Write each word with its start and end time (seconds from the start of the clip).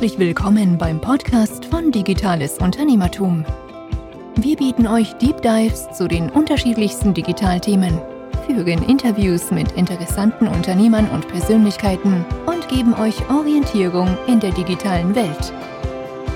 Herzlich 0.00 0.18
willkommen 0.18 0.78
beim 0.78 0.98
Podcast 0.98 1.66
von 1.66 1.92
Digitales 1.92 2.56
Unternehmertum. 2.56 3.44
Wir 4.36 4.56
bieten 4.56 4.86
euch 4.86 5.12
Deep 5.18 5.42
Dives 5.42 5.92
zu 5.92 6.08
den 6.08 6.30
unterschiedlichsten 6.30 7.12
Digitalthemen, 7.12 8.00
führen 8.46 8.82
Interviews 8.84 9.50
mit 9.50 9.72
interessanten 9.72 10.48
Unternehmern 10.48 11.06
und 11.10 11.28
Persönlichkeiten 11.28 12.24
und 12.46 12.66
geben 12.70 12.94
euch 12.94 13.28
Orientierung 13.28 14.16
in 14.26 14.40
der 14.40 14.52
digitalen 14.52 15.14
Welt. 15.14 15.52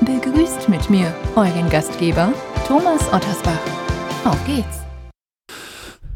Begrüßt 0.02 0.68
mit 0.68 0.90
mir 0.90 1.10
euren 1.34 1.70
Gastgeber 1.70 2.34
Thomas 2.68 3.10
Ottersbach. 3.14 3.62
Auf 4.26 4.44
geht's! 4.44 4.82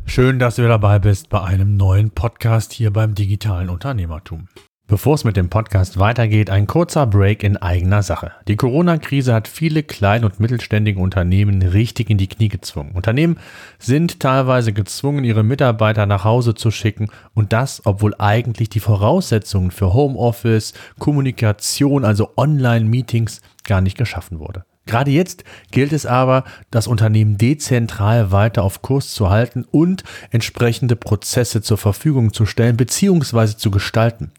Schön, 0.05 0.39
dass 0.39 0.57
du 0.57 0.69
dabei 0.69 0.99
bist 0.99 1.31
bei 1.31 1.41
einem 1.41 1.79
neuen 1.79 2.11
Podcast 2.11 2.75
hier 2.75 2.93
beim 2.93 3.15
digitalen 3.15 3.71
Unternehmertum. 3.71 4.49
Bevor 4.91 5.17
es 5.17 5.25
mit 5.25 5.37
dem 5.37 5.51
Podcast 5.51 5.99
weitergeht, 5.99 6.49
ein 6.49 6.67
kurzer 6.67 7.07
Break 7.07 7.43
in 7.43 7.59
eigener 7.59 8.03
Sache. 8.03 8.33
Die 8.49 8.57
Corona-Krise 8.57 9.35
hat 9.35 9.47
viele 9.47 9.83
klein- 9.83 10.25
und 10.25 10.41
mittelständige 10.41 10.99
Unternehmen 10.99 11.61
richtig 11.61 12.09
in 12.09 12.17
die 12.17 12.27
Knie 12.27 12.49
gezwungen. 12.49 12.93
Unternehmen 12.93 13.37
sind 13.79 14.19
teilweise 14.19 14.73
gezwungen, 14.73 15.25
ihre 15.25 15.43
Mitarbeiter 15.43 16.07
nach 16.07 16.25
Hause 16.25 16.55
zu 16.55 16.71
schicken 16.71 17.09
und 17.35 17.53
das, 17.53 17.83
obwohl 17.85 18.15
eigentlich 18.19 18.71
die 18.71 18.81
Voraussetzungen 18.81 19.73
für 19.73 19.93
Homeoffice, 19.93 20.73
Kommunikation, 20.99 22.07
also 22.07 22.31
Online-Meetings 22.39 23.43
gar 23.65 23.83
nicht 23.83 23.99
geschaffen 23.99 24.39
wurde. 24.39 24.65
Gerade 24.89 25.11
jetzt 25.11 25.45
gilt 25.71 25.93
es 25.93 26.07
aber, 26.07 26.45
das 26.71 26.87
Unternehmen 26.87 27.37
dezentral 27.37 28.33
weiter 28.33 28.63
auf 28.63 28.81
Kurs 28.81 29.13
zu 29.13 29.29
halten 29.29 29.67
und 29.71 30.03
entsprechende 30.31 30.97
Prozesse 30.97 31.61
zur 31.61 31.77
Verfügung 31.77 32.33
zu 32.33 32.47
stellen 32.47 32.79
bzw. 32.79 33.57
zu 33.59 33.71
gestalten. 33.71 34.33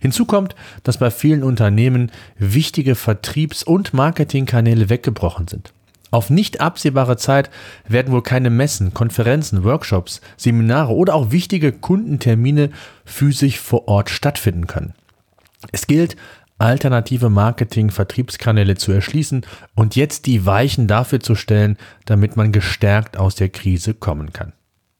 Hinzu 0.00 0.24
kommt, 0.24 0.54
dass 0.84 0.98
bei 0.98 1.10
vielen 1.10 1.42
Unternehmen 1.42 2.12
wichtige 2.38 2.94
Vertriebs- 2.94 3.64
und 3.64 3.94
Marketingkanäle 3.94 4.88
weggebrochen 4.90 5.48
sind. 5.48 5.72
Auf 6.12 6.30
nicht 6.30 6.60
absehbare 6.60 7.16
Zeit 7.16 7.50
werden 7.88 8.12
wohl 8.12 8.22
keine 8.22 8.48
Messen, 8.48 8.94
Konferenzen, 8.94 9.64
Workshops, 9.64 10.20
Seminare 10.36 10.94
oder 10.94 11.16
auch 11.16 11.32
wichtige 11.32 11.72
Kundentermine 11.72 12.70
physisch 13.04 13.58
vor 13.58 13.88
Ort 13.88 14.08
stattfinden 14.10 14.68
können. 14.68 14.94
Es 15.72 15.88
gilt, 15.88 16.16
alternative 16.58 17.28
Marketing-Vertriebskanäle 17.30 18.76
zu 18.76 18.92
erschließen 18.92 19.44
und 19.74 19.96
jetzt 19.96 20.26
die 20.26 20.46
Weichen 20.46 20.86
dafür 20.86 21.20
zu 21.20 21.34
stellen, 21.34 21.76
damit 22.04 22.36
man 22.36 22.52
gestärkt 22.52 23.16
aus 23.16 23.34
der 23.34 23.48
Krise 23.48 23.94
kommen 23.94 24.32
kann. 24.32 24.52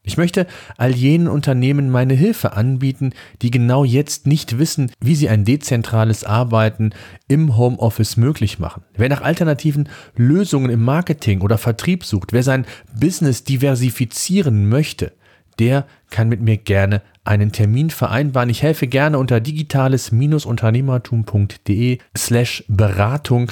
Ich 0.07 0.15
möchte 0.15 0.47
all 0.77 0.95
jenen 0.95 1.27
Unternehmen 1.27 1.89
meine 1.89 2.13
Hilfe 2.13 2.53
anbieten, 2.53 3.11
die 3.41 3.51
genau 3.51 3.83
jetzt 3.83 4.25
nicht 4.25 4.57
wissen, 4.57 4.89
wie 5.01 5.15
sie 5.15 5.27
ein 5.27 5.43
dezentrales 5.43 6.23
Arbeiten 6.23 6.91
im 7.27 7.57
Homeoffice 7.57 8.15
möglich 8.15 8.57
machen. 8.57 8.83
Wer 8.95 9.09
nach 9.09 9.21
alternativen 9.21 9.89
Lösungen 10.15 10.69
im 10.69 10.81
Marketing 10.81 11.41
oder 11.41 11.57
Vertrieb 11.57 12.05
sucht, 12.05 12.31
wer 12.31 12.43
sein 12.43 12.65
Business 12.97 13.43
diversifizieren 13.43 14.69
möchte, 14.69 15.11
der 15.59 15.85
kann 16.09 16.29
mit 16.29 16.39
mir 16.39 16.55
gerne 16.55 17.01
einen 17.27 17.51
Termin 17.51 17.89
vereinbaren. 17.89 18.49
Ich 18.49 18.63
helfe 18.63 18.87
gerne 18.87 19.19
unter 19.19 19.39
digitales-unternehmertum.de 19.39 21.99
slash 22.17 22.63
Beratung. 22.67 23.51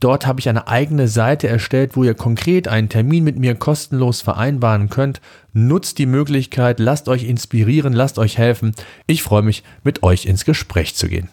Dort 0.00 0.26
habe 0.26 0.40
ich 0.40 0.48
eine 0.48 0.66
eigene 0.68 1.08
Seite 1.08 1.48
erstellt, 1.48 1.96
wo 1.96 2.04
ihr 2.04 2.14
konkret 2.14 2.68
einen 2.68 2.88
Termin 2.88 3.24
mit 3.24 3.38
mir 3.38 3.54
kostenlos 3.54 4.22
vereinbaren 4.22 4.88
könnt. 4.88 5.20
Nutzt 5.52 5.98
die 5.98 6.06
Möglichkeit, 6.06 6.80
lasst 6.80 7.08
euch 7.08 7.24
inspirieren, 7.24 7.92
lasst 7.92 8.18
euch 8.18 8.38
helfen. 8.38 8.74
Ich 9.06 9.22
freue 9.22 9.42
mich, 9.42 9.62
mit 9.82 10.02
euch 10.02 10.24
ins 10.26 10.44
Gespräch 10.44 10.94
zu 10.94 11.08
gehen. 11.08 11.28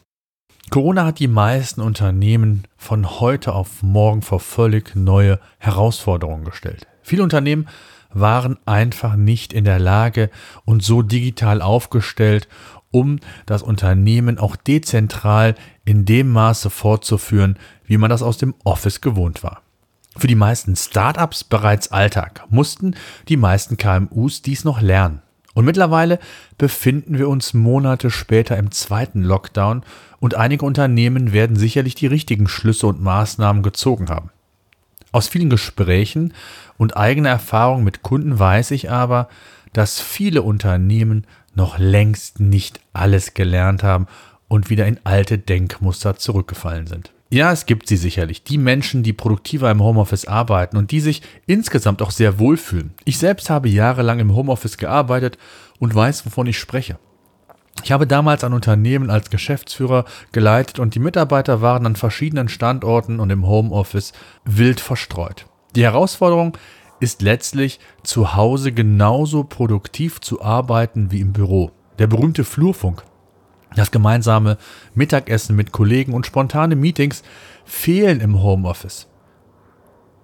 Corona 0.70 1.06
hat 1.06 1.20
die 1.20 1.28
meisten 1.28 1.82
Unternehmen 1.82 2.64
von 2.78 3.20
heute 3.20 3.54
auf 3.54 3.84
morgen 3.84 4.22
vor 4.22 4.40
völlig 4.40 4.96
neue 4.96 5.40
Herausforderungen 5.60 6.46
gestellt. 6.46 6.88
Viele 7.04 7.22
Unternehmen 7.22 7.68
waren 8.14 8.58
einfach 8.66 9.16
nicht 9.16 9.54
in 9.54 9.66
der 9.66 9.80
Lage 9.80 10.30
und 10.66 10.84
so 10.84 11.02
digital 11.02 11.62
aufgestellt, 11.62 12.48
um 12.92 13.20
das 13.46 13.64
Unternehmen 13.64 14.38
auch 14.38 14.56
dezentral 14.56 15.56
in 15.84 16.06
dem 16.06 16.32
Maße 16.32 16.70
fortzuführen, 16.70 17.58
wie 17.86 17.98
man 17.98 18.10
das 18.10 18.22
aus 18.22 18.38
dem 18.38 18.54
Office 18.64 19.02
gewohnt 19.02 19.44
war. 19.44 19.62
Für 20.16 20.28
die 20.28 20.36
meisten 20.36 20.76
Startups 20.76 21.44
bereits 21.44 21.92
Alltag, 21.92 22.46
mussten 22.50 22.96
die 23.30 23.38
meisten 23.38 23.78
KMUs 23.78 24.44
dies 24.44 24.64
noch 24.64 24.80
lernen. 24.80 25.22
Und 25.56 25.66
mittlerweile 25.66 26.20
befinden 26.58 27.18
wir 27.18 27.30
uns 27.30 27.54
Monate 27.54 28.10
später 28.10 28.58
im 28.58 28.72
zweiten 28.72 29.24
Lockdown 29.24 29.84
und 30.20 30.36
einige 30.36 30.66
Unternehmen 30.66 31.34
werden 31.34 31.56
sicherlich 31.56 31.96
die 31.96 32.08
richtigen 32.08 32.48
Schlüsse 32.48 32.88
und 32.88 33.02
Maßnahmen 33.02 33.62
gezogen 33.62 34.10
haben. 34.10 34.30
Aus 35.12 35.28
vielen 35.28 35.50
Gesprächen 35.50 36.34
und 36.84 36.98
eigener 36.98 37.30
Erfahrung 37.30 37.84
mit 37.84 38.04
Kunden 38.04 38.38
weiß 38.38 38.72
ich 38.72 38.92
aber, 38.92 39.30
dass 39.72 40.02
viele 40.02 40.42
Unternehmen 40.42 41.26
noch 41.56 41.80
längst 41.80 42.42
nicht 42.42 42.82
alles 42.92 43.34
gelernt 43.34 43.84
haben 43.84 44.08
und 44.50 44.70
wieder 44.70 44.86
in 44.86 45.00
alte 45.06 45.38
Denkmuster 45.38 46.18
zurückgefallen 46.18 46.86
sind. 46.86 47.14
Ja, 47.30 47.54
es 47.54 47.66
gibt 47.66 47.88
sie 47.88 47.96
sicherlich, 47.96 48.44
die 48.44 48.58
Menschen, 48.58 49.02
die 49.02 49.14
produktiver 49.14 49.72
im 49.72 49.82
Homeoffice 49.82 50.26
arbeiten 50.26 50.76
und 50.76 50.92
die 50.92 51.00
sich 51.00 51.22
insgesamt 51.48 52.02
auch 52.02 52.12
sehr 52.12 52.38
wohlfühlen. 52.38 52.94
Ich 53.06 53.18
selbst 53.18 53.50
habe 53.50 53.70
jahrelang 53.70 54.20
im 54.20 54.36
Homeoffice 54.36 54.78
gearbeitet 54.78 55.38
und 55.80 55.96
weiß, 55.96 56.26
wovon 56.26 56.48
ich 56.48 56.60
spreche. 56.60 57.00
Ich 57.82 57.94
habe 57.94 58.06
damals 58.06 58.44
ein 58.44 58.54
Unternehmen 58.54 59.10
als 59.10 59.30
Geschäftsführer 59.30 60.04
geleitet 60.34 60.80
und 60.80 60.96
die 60.96 61.00
Mitarbeiter 61.00 61.62
waren 61.62 61.86
an 61.86 61.96
verschiedenen 61.96 62.50
Standorten 62.50 63.22
und 63.22 63.30
im 63.30 63.48
Homeoffice 63.48 64.12
wild 64.44 64.82
verstreut. 64.82 65.46
Die 65.76 65.84
Herausforderung 65.84 66.58
ist 67.00 67.22
letztlich, 67.22 67.80
zu 68.04 68.36
Hause 68.36 68.72
genauso 68.72 69.44
produktiv 69.44 70.22
zu 70.22 70.42
arbeiten 70.42 71.12
wie 71.12 71.20
im 71.20 71.34
Büro. 71.34 71.72
Der 72.00 72.08
berühmte 72.08 72.44
Flurfunk, 72.44 73.04
das 73.76 73.92
gemeinsame 73.92 74.58
Mittagessen 74.94 75.56
mit 75.56 75.72
Kollegen 75.72 76.14
und 76.14 76.26
spontane 76.26 76.76
Meetings 76.76 77.24
fehlen 77.66 78.22
im 78.22 78.42
Homeoffice. 78.42 79.08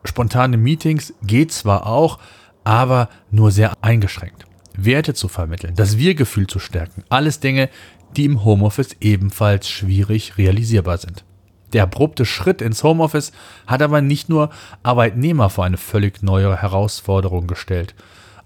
Spontane 0.03 0.57
Meetings 0.57 1.13
geht 1.23 1.51
zwar 1.51 1.85
auch, 1.85 2.19
aber 2.63 3.09
nur 3.31 3.51
sehr 3.51 3.73
eingeschränkt. 3.81 4.45
Werte 4.77 5.13
zu 5.13 5.27
vermitteln, 5.27 5.75
das 5.75 5.97
Wir-Gefühl 5.97 6.47
zu 6.47 6.59
stärken. 6.59 7.03
Alles 7.09 7.39
Dinge, 7.39 7.69
die 8.16 8.25
im 8.25 8.43
Homeoffice 8.45 8.95
ebenfalls 9.01 9.67
schwierig 9.67 10.37
realisierbar 10.37 10.97
sind. 10.97 11.25
Der 11.74 11.84
abrupte 11.84 12.25
Schritt 12.25 12.62
ins 12.62 12.84
Homeoffice 12.84 13.31
hat 13.68 13.81
aber 13.81 14.02
nicht 14.02 14.30
nur 14.30 14.50
Arbeitnehmer 14.84 15.50
vor 15.50 15.66
eine 15.66 15.78
völlig 15.78 16.24
neue 16.24 16.62
Herausforderung 16.62 17.47
gestellt. 17.47 17.96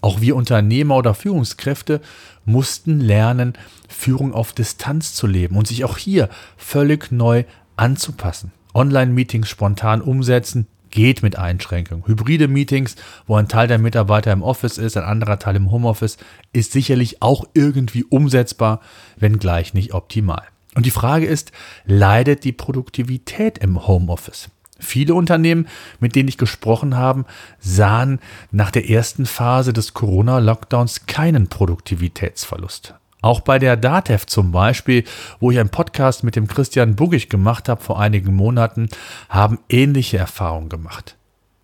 Auch 0.01 0.19
wir 0.19 0.35
Unternehmer 0.35 0.97
oder 0.97 1.13
Führungskräfte 1.13 2.01
mussten 2.43 2.99
lernen, 2.99 3.53
Führung 3.87 4.33
auf 4.33 4.51
Distanz 4.51 5.13
zu 5.13 5.27
leben 5.27 5.55
und 5.55 5.67
sich 5.67 5.85
auch 5.85 5.97
hier 5.97 6.27
völlig 6.57 7.11
neu 7.11 7.45
anzupassen. 7.77 8.51
Online-Meetings 8.73 9.47
spontan 9.47 10.01
umsetzen, 10.01 10.67
geht 10.93 11.23
mit 11.23 11.37
Einschränkungen. 11.37 12.05
Hybride 12.05 12.47
Meetings, 12.47 12.95
wo 13.25 13.35
ein 13.35 13.47
Teil 13.47 13.67
der 13.67 13.79
Mitarbeiter 13.79 14.31
im 14.31 14.43
Office 14.43 14.77
ist, 14.77 14.95
ein 14.95 15.03
anderer 15.03 15.39
Teil 15.39 15.55
im 15.55 15.71
Homeoffice, 15.71 16.17
ist 16.51 16.71
sicherlich 16.71 17.21
auch 17.21 17.45
irgendwie 17.53 18.03
umsetzbar, 18.03 18.79
wenngleich 19.17 19.73
nicht 19.73 19.93
optimal. 19.93 20.43
Und 20.75 20.85
die 20.85 20.91
Frage 20.91 21.25
ist, 21.25 21.51
leidet 21.85 22.43
die 22.43 22.51
Produktivität 22.51 23.57
im 23.57 23.87
Homeoffice? 23.87 24.49
Viele 24.79 25.13
Unternehmen, 25.13 25.67
mit 25.99 26.15
denen 26.15 26.29
ich 26.29 26.37
gesprochen 26.37 26.97
habe, 26.97 27.25
sahen 27.59 28.19
nach 28.51 28.71
der 28.71 28.89
ersten 28.89 29.25
Phase 29.25 29.71
des 29.71 29.93
Corona-Lockdowns 29.93 31.05
keinen 31.05 31.47
Produktivitätsverlust. 31.47 32.95
Auch 33.21 33.39
bei 33.39 33.57
der 33.57 33.77
DATEV 33.77 34.25
zum 34.25 34.51
Beispiel, 34.51 35.05
wo 35.39 35.49
ich 35.49 35.57
einen 35.57 35.69
Podcast 35.69 36.25
mit 36.25 36.35
dem 36.35 36.47
Christian 36.47 36.95
Bugig 36.95 37.29
gemacht 37.29 37.69
habe 37.69 37.81
vor 37.81 37.99
einigen 37.99 38.35
Monaten, 38.35 38.89
haben 39.29 39.59
ähnliche 39.69 40.17
Erfahrungen 40.17 40.67
gemacht. 40.67 41.15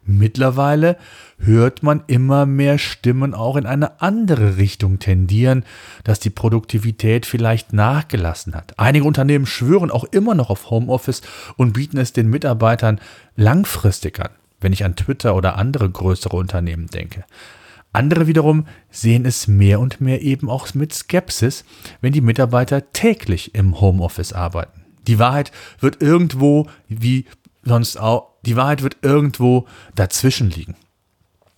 Mittlerweile 0.10 0.98
hört 1.38 1.84
man 1.84 2.04
immer 2.08 2.48
mehr 2.48 2.80
Stimmen 2.80 3.36
auch 3.36 3.56
in 3.56 3.68
eine 3.68 4.02
andere 4.02 4.58
Richtung 4.58 4.98
tendieren, 4.98 5.64
dass 6.04 6.20
die 6.20 6.32
Produktivität 6.32 7.28
vielleicht 7.28 7.74
nachgelassen 7.74 8.56
hat. 8.56 8.74
Einige 8.80 9.06
Unternehmen 9.06 9.46
schwören 9.46 9.92
auch 9.92 10.06
immer 10.06 10.34
noch 10.34 10.50
auf 10.50 10.72
Homeoffice 10.72 11.22
und 11.58 11.74
bieten 11.74 12.00
es 12.00 12.12
den 12.12 12.28
Mitarbeitern 12.28 13.00
langfristig 13.36 14.20
an, 14.20 14.32
wenn 14.60 14.74
ich 14.74 14.84
an 14.84 14.96
Twitter 14.96 15.36
oder 15.36 15.58
andere 15.58 15.88
größere 15.88 16.36
Unternehmen 16.36 16.88
denke. 16.88 17.24
Andere 17.94 18.26
wiederum 18.26 18.66
sehen 18.90 19.26
es 19.26 19.48
mehr 19.48 19.80
und 19.80 20.02
mehr 20.02 20.24
eben 20.24 20.50
auch 20.50 20.74
mit 20.74 20.92
Skepsis, 20.92 21.66
wenn 22.02 22.14
die 22.14 22.22
Mitarbeiter 22.22 22.94
täglich 22.94 23.54
im 23.54 23.80
Homeoffice 23.80 24.34
arbeiten. 24.34 24.80
Die 25.08 25.18
Wahrheit 25.18 25.52
wird 25.80 26.02
irgendwo, 26.02 26.68
wie 26.88 27.26
sonst 27.70 27.98
auch, 27.98 28.34
die 28.46 28.58
Wahrheit 28.58 28.84
wird 28.84 28.98
irgendwo 29.02 29.66
dazwischen 29.96 30.50
liegen. 30.50 30.76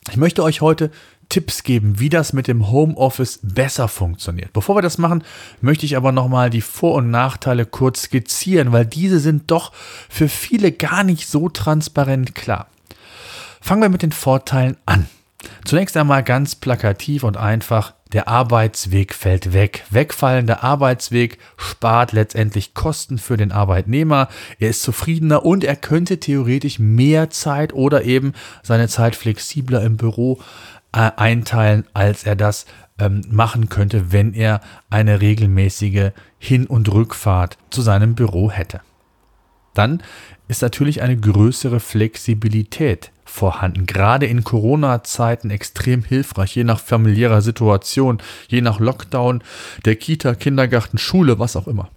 Ich 0.10 0.18
möchte 0.18 0.44
euch 0.44 0.62
heute 0.62 0.92
Tipps 1.30 1.64
geben, 1.64 2.00
wie 2.00 2.10
das 2.10 2.34
mit 2.34 2.48
dem 2.48 2.70
Homeoffice 2.70 3.40
besser 3.42 3.88
funktioniert. 3.88 4.52
Bevor 4.52 4.76
wir 4.76 4.82
das 4.82 4.98
machen, 4.98 5.24
möchte 5.62 5.86
ich 5.86 5.96
aber 5.96 6.12
nochmal 6.12 6.50
die 6.50 6.62
Vor- 6.62 6.96
und 6.96 7.10
Nachteile 7.10 7.66
kurz 7.66 8.04
skizzieren, 8.04 8.74
weil 8.74 8.86
diese 8.86 9.20
sind 9.20 9.50
doch 9.50 9.72
für 10.10 10.28
viele 10.28 10.74
gar 10.74 11.04
nicht 11.04 11.30
so 11.30 11.48
transparent 11.48 12.36
klar. 12.36 12.68
Fangen 13.62 13.82
wir 13.82 13.90
mit 13.90 14.02
den 14.02 14.12
Vorteilen 14.12 14.76
an. 14.86 15.08
Zunächst 15.64 15.96
einmal 15.96 16.24
ganz 16.24 16.56
plakativ 16.56 17.24
und 17.24 17.38
einfach, 17.38 17.94
der 18.14 18.28
Arbeitsweg 18.28 19.14
fällt 19.14 19.54
weg. 19.54 19.86
Wegfallender 19.90 20.64
Arbeitsweg 20.64 21.38
spart 21.58 22.12
letztendlich 22.12 22.74
Kosten 22.74 23.18
für 23.18 23.38
den 23.38 23.52
Arbeitnehmer. 23.52 24.28
Er 24.60 24.70
ist 24.70 24.84
zufriedener 24.84 25.46
und 25.46 25.64
er 25.64 25.76
könnte 25.76 26.20
theoretisch 26.20 26.80
mehr 26.80 27.30
Zeit 27.30 27.74
oder 27.74 28.04
eben 28.04 28.34
seine 28.64 28.88
Zeit 28.88 29.16
flexibler 29.16 29.82
im 29.82 29.98
Büro 29.98 30.42
äh, 30.94 31.12
einteilen, 31.16 31.86
als 31.94 32.24
er 32.24 32.36
das 32.36 32.66
ähm, 33.00 33.22
machen 33.30 33.70
könnte, 33.70 34.12
wenn 34.12 34.34
er 34.34 34.62
eine 34.90 35.22
regelmäßige 35.22 36.12
Hin- 36.38 36.68
und 36.68 36.92
Rückfahrt 36.92 37.58
zu 37.70 37.82
seinem 37.82 38.16
Büro 38.16 38.52
hätte. 38.52 38.82
Dann 39.74 40.04
ist 40.52 40.62
natürlich 40.62 41.02
eine 41.02 41.16
größere 41.16 41.80
Flexibilität 41.80 43.12
vorhanden. 43.24 43.86
Gerade 43.86 44.26
in 44.26 44.44
Corona-Zeiten 44.44 45.50
extrem 45.50 46.04
hilfreich, 46.04 46.58
je 46.58 46.66
nach 46.66 46.82
familiärer 46.82 47.42
Situation, 47.42 48.22
je 48.50 48.60
nach 48.60 48.82
Lockdown, 48.82 49.42
der 49.86 49.96
Kita, 49.96 50.36
Kindergarten, 50.36 50.98
Schule, 50.98 51.40
was 51.40 51.56
auch 51.56 51.70
immer. 51.70 51.90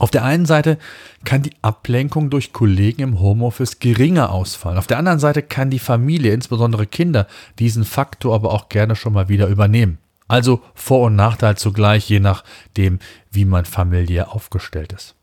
Auf 0.00 0.10
der 0.10 0.24
einen 0.24 0.46
Seite 0.46 0.78
kann 1.24 1.42
die 1.42 1.54
Ablenkung 1.62 2.28
durch 2.28 2.52
Kollegen 2.52 3.02
im 3.02 3.20
Homeoffice 3.20 3.78
geringer 3.78 4.32
ausfallen. 4.32 4.78
Auf 4.78 4.88
der 4.88 4.98
anderen 4.98 5.20
Seite 5.20 5.42
kann 5.42 5.70
die 5.70 5.78
Familie, 5.78 6.34
insbesondere 6.34 6.86
Kinder, 6.88 7.28
diesen 7.60 7.84
Faktor 7.84 8.34
aber 8.34 8.50
auch 8.50 8.68
gerne 8.68 8.96
schon 8.96 9.12
mal 9.12 9.28
wieder 9.28 9.46
übernehmen. 9.46 9.98
Also 10.26 10.60
Vor- 10.74 11.06
und 11.06 11.14
Nachteil 11.14 11.56
zugleich, 11.56 12.08
je 12.08 12.18
nachdem, 12.18 12.98
wie 13.30 13.44
man 13.44 13.64
familiär 13.64 14.32
aufgestellt 14.32 14.92
ist. 14.92 15.14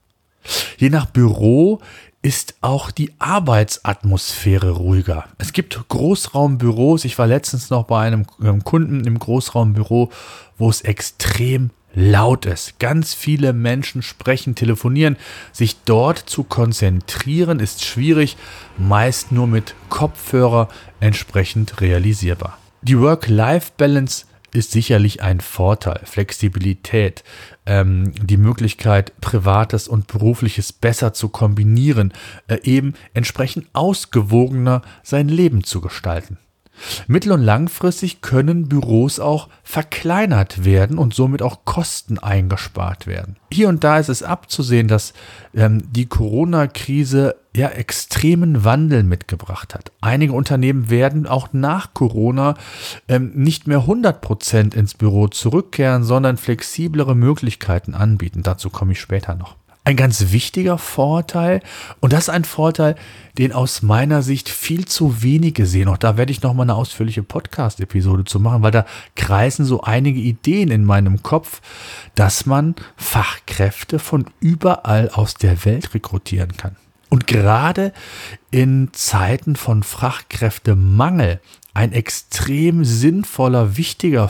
Je 0.78 0.90
nach 0.90 1.06
Büro 1.08 1.80
ist 2.22 2.56
auch 2.62 2.92
die 2.92 3.14
Arbeitsatmosphäre 3.20 4.72
ruhiger. 4.72 5.26
Es 5.38 5.54
gibt 5.54 5.88
Großraumbüros. 5.88 7.06
Ich 7.06 7.18
war 7.18 7.28
letztens 7.28 7.70
noch 7.70 7.86
bei 7.86 8.02
einem 8.02 8.26
Kunden 8.64 9.06
im 9.06 9.18
Großraumbüro, 9.18 10.10
wo 10.58 10.70
es 10.70 10.82
extrem 10.82 11.70
laut 11.96 12.46
ist. 12.46 12.78
Ganz 12.80 13.14
viele 13.14 13.54
Menschen 13.54 14.02
sprechen, 14.02 14.54
telefonieren. 14.54 15.16
Sich 15.54 15.78
dort 15.86 16.18
zu 16.20 16.44
konzentrieren 16.44 17.60
ist 17.60 17.86
schwierig, 17.86 18.38
meist 18.78 19.32
nur 19.32 19.48
mit 19.48 19.74
Kopfhörer 19.88 20.68
entsprechend 21.00 21.80
realisierbar. 21.82 22.58
Die 22.82 23.00
Work-Life-Balance 23.00 24.26
ist 24.54 24.72
sicherlich 24.72 25.22
ein 25.22 25.40
Vorteil. 25.40 26.02
Flexibilität, 26.04 27.24
ähm, 27.66 28.12
die 28.22 28.38
Möglichkeit, 28.38 29.14
Privates 29.22 29.88
und 29.88 30.08
Berufliches 30.08 30.74
besser 30.74 31.14
zu 31.14 31.30
kombinieren, 31.30 32.14
äh, 32.48 32.60
eben 32.64 32.94
entsprechend 33.14 33.68
ausgewogener 33.74 34.82
sein 35.04 35.30
Leben 35.30 35.64
zu 35.64 35.82
gestalten. 35.82 36.38
Mittel- 37.08 37.34
und 37.34 37.42
langfristig 37.42 38.22
können 38.22 38.70
Büros 38.70 39.20
auch 39.20 39.50
verkleinert 39.64 40.64
werden 40.66 40.98
und 40.98 41.14
somit 41.14 41.42
auch 41.42 41.66
Kosten 41.66 42.20
eingespart 42.20 43.08
werden. 43.08 43.38
Hier 43.52 43.70
und 43.70 43.84
da 43.84 44.00
ist 44.00 44.10
es 44.10 44.24
abzusehen, 44.24 44.88
dass 44.88 45.14
ähm, 45.54 45.84
die 45.92 46.06
Corona-Krise 46.06 47.36
ja 47.60 47.70
extremen 47.70 48.64
Wandel 48.64 49.04
mitgebracht 49.04 49.76
hat. 49.76 49.92
Einige 50.02 50.34
Unternehmen 50.34 50.90
werden 50.90 51.28
auch 51.28 51.50
nach 51.52 51.94
Corona 51.94 52.56
ähm, 53.08 53.32
nicht 53.36 53.68
mehr 53.68 53.82
100% 53.82 54.76
ins 54.76 54.96
Büro 54.96 55.28
zurückkehren, 55.28 56.04
sondern 56.04 56.38
flexiblere 56.38 57.16
Möglichkeiten 57.16 57.94
anbieten. 57.94 58.44
Dazu 58.44 58.70
komme 58.70 58.94
ich 58.94 59.00
später 59.00 59.36
noch 59.36 59.56
ein 59.90 59.96
ganz 59.96 60.32
wichtiger 60.32 60.78
Vorteil. 60.78 61.62
Und 62.00 62.14
das 62.14 62.24
ist 62.24 62.30
ein 62.30 62.46
Vorteil, 62.46 62.96
den 63.38 63.54
aus 63.54 63.82
meiner 63.82 64.22
Sicht 64.22 64.48
viel 64.48 64.86
zu 64.86 65.24
wenige 65.24 65.66
sehen. 65.66 65.88
Auch 65.88 65.98
da 65.98 66.16
werde 66.16 66.32
ich 66.32 66.44
nochmal 66.44 66.66
eine 66.66 66.76
ausführliche 66.76 67.24
Podcast-Episode 67.24 68.26
zu 68.26 68.40
machen, 68.40 68.62
weil 68.62 68.72
da 68.72 68.86
kreisen 69.16 69.66
so 69.66 69.82
einige 69.82 70.20
Ideen 70.20 70.70
in 70.70 70.86
meinem 70.86 71.24
Kopf, 71.24 71.62
dass 72.14 72.46
man 72.46 72.76
Fachkräfte 72.98 73.98
von 73.98 74.26
überall 74.40 75.10
aus 75.10 75.34
der 75.34 75.66
Welt 75.66 75.94
rekrutieren 75.94 76.56
kann. 76.56 76.76
Und 77.10 77.28
gerade 77.28 77.92
in 78.52 78.90
Zeiten 78.94 79.56
von 79.56 79.84
Fachkräftemangel 79.84 81.40
ein 81.74 81.92
extrem 81.92 82.86
sinnvoller, 82.86 83.78
wichtiger 83.78 84.30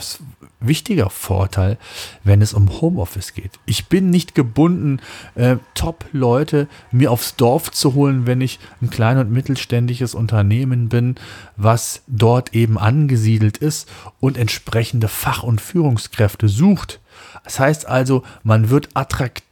wichtiger 0.60 1.10
Vorteil, 1.10 1.78
wenn 2.22 2.42
es 2.42 2.52
um 2.52 2.80
Homeoffice 2.80 3.34
geht. 3.34 3.52
Ich 3.66 3.86
bin 3.86 4.10
nicht 4.10 4.34
gebunden, 4.34 5.00
äh, 5.34 5.56
Top-Leute 5.74 6.68
mir 6.92 7.10
aufs 7.10 7.36
Dorf 7.36 7.70
zu 7.70 7.94
holen, 7.94 8.26
wenn 8.26 8.40
ich 8.40 8.60
ein 8.80 8.90
klein- 8.90 9.18
und 9.18 9.32
mittelständisches 9.32 10.14
Unternehmen 10.14 10.88
bin, 10.88 11.14
was 11.56 12.02
dort 12.06 12.54
eben 12.54 12.78
angesiedelt 12.78 13.56
ist 13.56 13.88
und 14.20 14.36
entsprechende 14.36 15.08
Fach- 15.08 15.42
und 15.42 15.60
Führungskräfte 15.60 16.48
sucht. 16.48 17.00
Das 17.44 17.58
heißt 17.58 17.86
also, 17.86 18.22
man 18.42 18.70
wird 18.70 18.90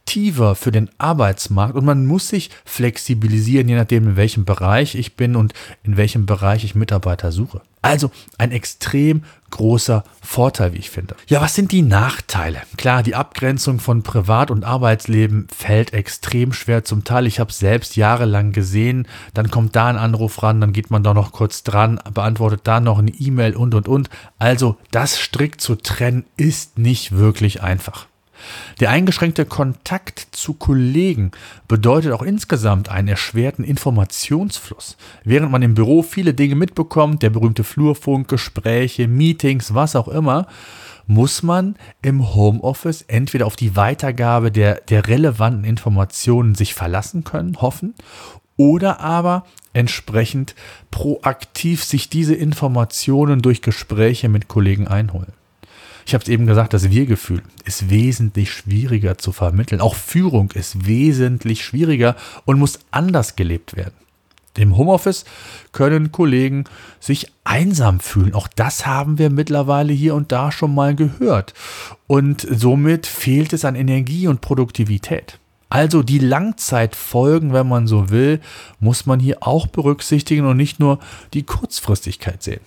attraktiver 0.09 0.55
für 0.55 0.71
den 0.71 0.89
Arbeitsmarkt 0.97 1.75
und 1.75 1.85
man 1.85 2.07
muss 2.07 2.29
sich 2.29 2.49
flexibilisieren, 2.65 3.69
je 3.69 3.75
nachdem, 3.75 4.09
in 4.09 4.15
welchem 4.15 4.43
Bereich 4.43 4.95
ich 4.95 5.15
bin 5.15 5.35
und 5.35 5.53
in 5.83 5.97
welchem 5.97 6.25
Bereich 6.25 6.63
ich 6.63 6.73
Mitarbeiter 6.73 7.31
suche. 7.31 7.61
Also 7.83 8.11
ein 8.39 8.51
extrem 8.51 9.23
großer 9.51 10.03
Vorteil, 10.21 10.73
wie 10.73 10.79
ich 10.79 10.89
finde. 10.89 11.15
Ja, 11.27 11.41
was 11.41 11.53
sind 11.53 11.71
die 11.71 11.83
Nachteile? 11.83 12.61
Klar, 12.75 13.03
die 13.03 13.15
Abgrenzung 13.15 13.79
von 13.79 14.01
Privat- 14.01 14.51
und 14.51 14.65
Arbeitsleben 14.65 15.47
fällt 15.55 15.93
extrem 15.93 16.53
schwer 16.53 16.83
zum 16.83 17.03
Teil. 17.03 17.27
Ich 17.27 17.39
habe 17.39 17.51
es 17.51 17.59
selbst 17.59 17.95
jahrelang 17.95 18.51
gesehen. 18.51 19.07
Dann 19.33 19.49
kommt 19.49 19.75
da 19.75 19.87
ein 19.87 19.97
Anruf 19.97 20.43
ran, 20.43 20.59
dann 20.59 20.73
geht 20.73 20.91
man 20.91 21.03
da 21.03 21.13
noch 21.13 21.31
kurz 21.31 21.63
dran, 21.63 22.01
beantwortet 22.13 22.61
da 22.63 22.79
noch 22.79 22.97
eine 22.97 23.11
E-Mail 23.11 23.55
und 23.55 23.75
und 23.75 23.87
und. 23.87 24.09
Also 24.39 24.75
das 24.91 25.17
strikt 25.17 25.61
zu 25.61 25.75
trennen 25.75 26.25
ist 26.35 26.79
nicht 26.79 27.13
wirklich 27.13 27.61
einfach. 27.61 28.08
Der 28.79 28.89
eingeschränkte 28.89 29.45
Kontakt 29.45 30.27
zu 30.31 30.53
Kollegen 30.53 31.31
bedeutet 31.67 32.11
auch 32.11 32.21
insgesamt 32.21 32.89
einen 32.89 33.07
erschwerten 33.07 33.63
Informationsfluss. 33.63 34.97
Während 35.23 35.51
man 35.51 35.61
im 35.61 35.75
Büro 35.75 36.03
viele 36.03 36.33
Dinge 36.33 36.55
mitbekommt, 36.55 37.23
der 37.23 37.29
berühmte 37.29 37.63
Flurfunk, 37.63 38.27
Gespräche, 38.27 39.07
Meetings, 39.07 39.73
was 39.73 39.95
auch 39.95 40.07
immer, 40.07 40.47
muss 41.07 41.41
man 41.41 41.75
im 42.03 42.35
Homeoffice 42.35 43.01
entweder 43.07 43.47
auf 43.47 43.55
die 43.55 43.75
Weitergabe 43.75 44.51
der, 44.51 44.75
der 44.81 45.07
relevanten 45.07 45.63
Informationen 45.63 46.53
sich 46.53 46.75
verlassen 46.75 47.23
können, 47.23 47.59
hoffen, 47.59 47.95
oder 48.57 48.99
aber 48.99 49.45
entsprechend 49.73 50.53
proaktiv 50.91 51.83
sich 51.83 52.09
diese 52.09 52.35
Informationen 52.35 53.41
durch 53.41 53.61
Gespräche 53.61 54.29
mit 54.29 54.47
Kollegen 54.47 54.87
einholen. 54.87 55.33
Ich 56.09 56.15
habe 56.15 56.23
es 56.23 56.29
eben 56.29 56.47
gesagt, 56.47 56.73
das 56.73 56.89
Wir-Gefühl 56.89 57.43
ist 57.65 57.91
wesentlich 57.91 58.51
schwieriger 58.51 59.19
zu 59.19 59.31
vermitteln. 59.31 59.79
Auch 59.79 59.93
Führung 59.93 60.49
ist 60.55 60.87
wesentlich 60.87 61.63
schwieriger 61.63 62.15
und 62.45 62.57
muss 62.57 62.79
anders 62.89 63.35
gelebt 63.35 63.75
werden. 63.75 63.93
Im 64.57 64.75
Homeoffice 64.75 65.23
können 65.71 66.11
Kollegen 66.11 66.63
sich 66.99 67.31
einsam 67.43 67.99
fühlen. 67.99 68.33
Auch 68.33 68.47
das 68.47 68.87
haben 68.87 69.19
wir 69.19 69.29
mittlerweile 69.29 69.93
hier 69.93 70.15
und 70.15 70.31
da 70.31 70.51
schon 70.51 70.73
mal 70.73 70.95
gehört. 70.95 71.53
Und 72.07 72.41
somit 72.49 73.05
fehlt 73.05 73.53
es 73.53 73.63
an 73.63 73.75
Energie 73.75 74.27
und 74.27 74.41
Produktivität. 74.41 75.37
Also 75.69 76.01
die 76.01 76.17
Langzeitfolgen, 76.17 77.53
wenn 77.53 77.67
man 77.67 77.85
so 77.85 78.09
will, 78.09 78.39
muss 78.79 79.05
man 79.05 79.19
hier 79.19 79.37
auch 79.41 79.67
berücksichtigen 79.67 80.47
und 80.47 80.57
nicht 80.57 80.79
nur 80.79 80.97
die 81.35 81.43
Kurzfristigkeit 81.43 82.41
sehen. 82.41 82.61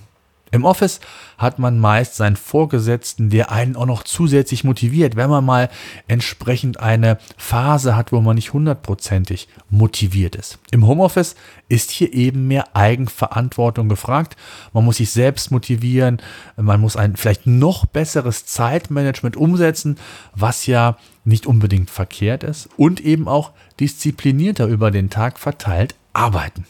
Im 0.53 0.67
Office 0.67 1.01
hat 1.39 1.59
man 1.59 1.79
meist 1.79 2.17
seinen 2.17 2.37
Vorgesetzten, 2.37 3.31
der 3.31 3.51
einen 3.51 3.75
auch 3.75 3.87
noch 3.87 4.03
zusätzlich 4.03 4.65
motiviert, 4.65 5.17
wenn 5.17 5.31
man 5.31 5.45
mal 5.47 5.71
entsprechend 6.09 6.79
eine 6.79 7.17
Phase 7.39 7.97
hat, 7.97 8.13
wo 8.13 8.21
man 8.21 8.35
nicht 8.35 8.53
hundertprozentig 8.53 9.49
motiviert 9.71 10.37
ist. 10.37 10.59
Im 10.71 10.87
Homeoffice 10.87 11.37
ist 11.71 11.91
hier 11.91 12.13
eben 12.13 12.49
mehr 12.49 12.77
Eigenverantwortung 12.77 13.89
gefragt. 13.89 14.37
Man 14.75 14.85
muss 14.85 14.99
sich 14.99 15.11
selbst 15.11 15.51
motivieren, 15.51 16.21
man 16.57 16.83
muss 16.83 16.97
ein 16.97 17.17
vielleicht 17.17 17.47
noch 17.47 17.87
besseres 17.87 18.45
Zeitmanagement 18.45 19.39
umsetzen, 19.39 19.97
was 20.35 20.67
ja 20.67 20.99
nicht 21.25 21.47
unbedingt 21.47 21.89
verkehrt 21.89 22.45
ist 22.45 22.69
und 22.77 23.01
eben 23.01 23.27
auch 23.27 23.53
disziplinierter 23.81 24.67
über 24.67 24.91
den 24.91 25.09
Tag 25.09 25.39
verteilt 25.39 25.95
arbeiten. 26.13 26.67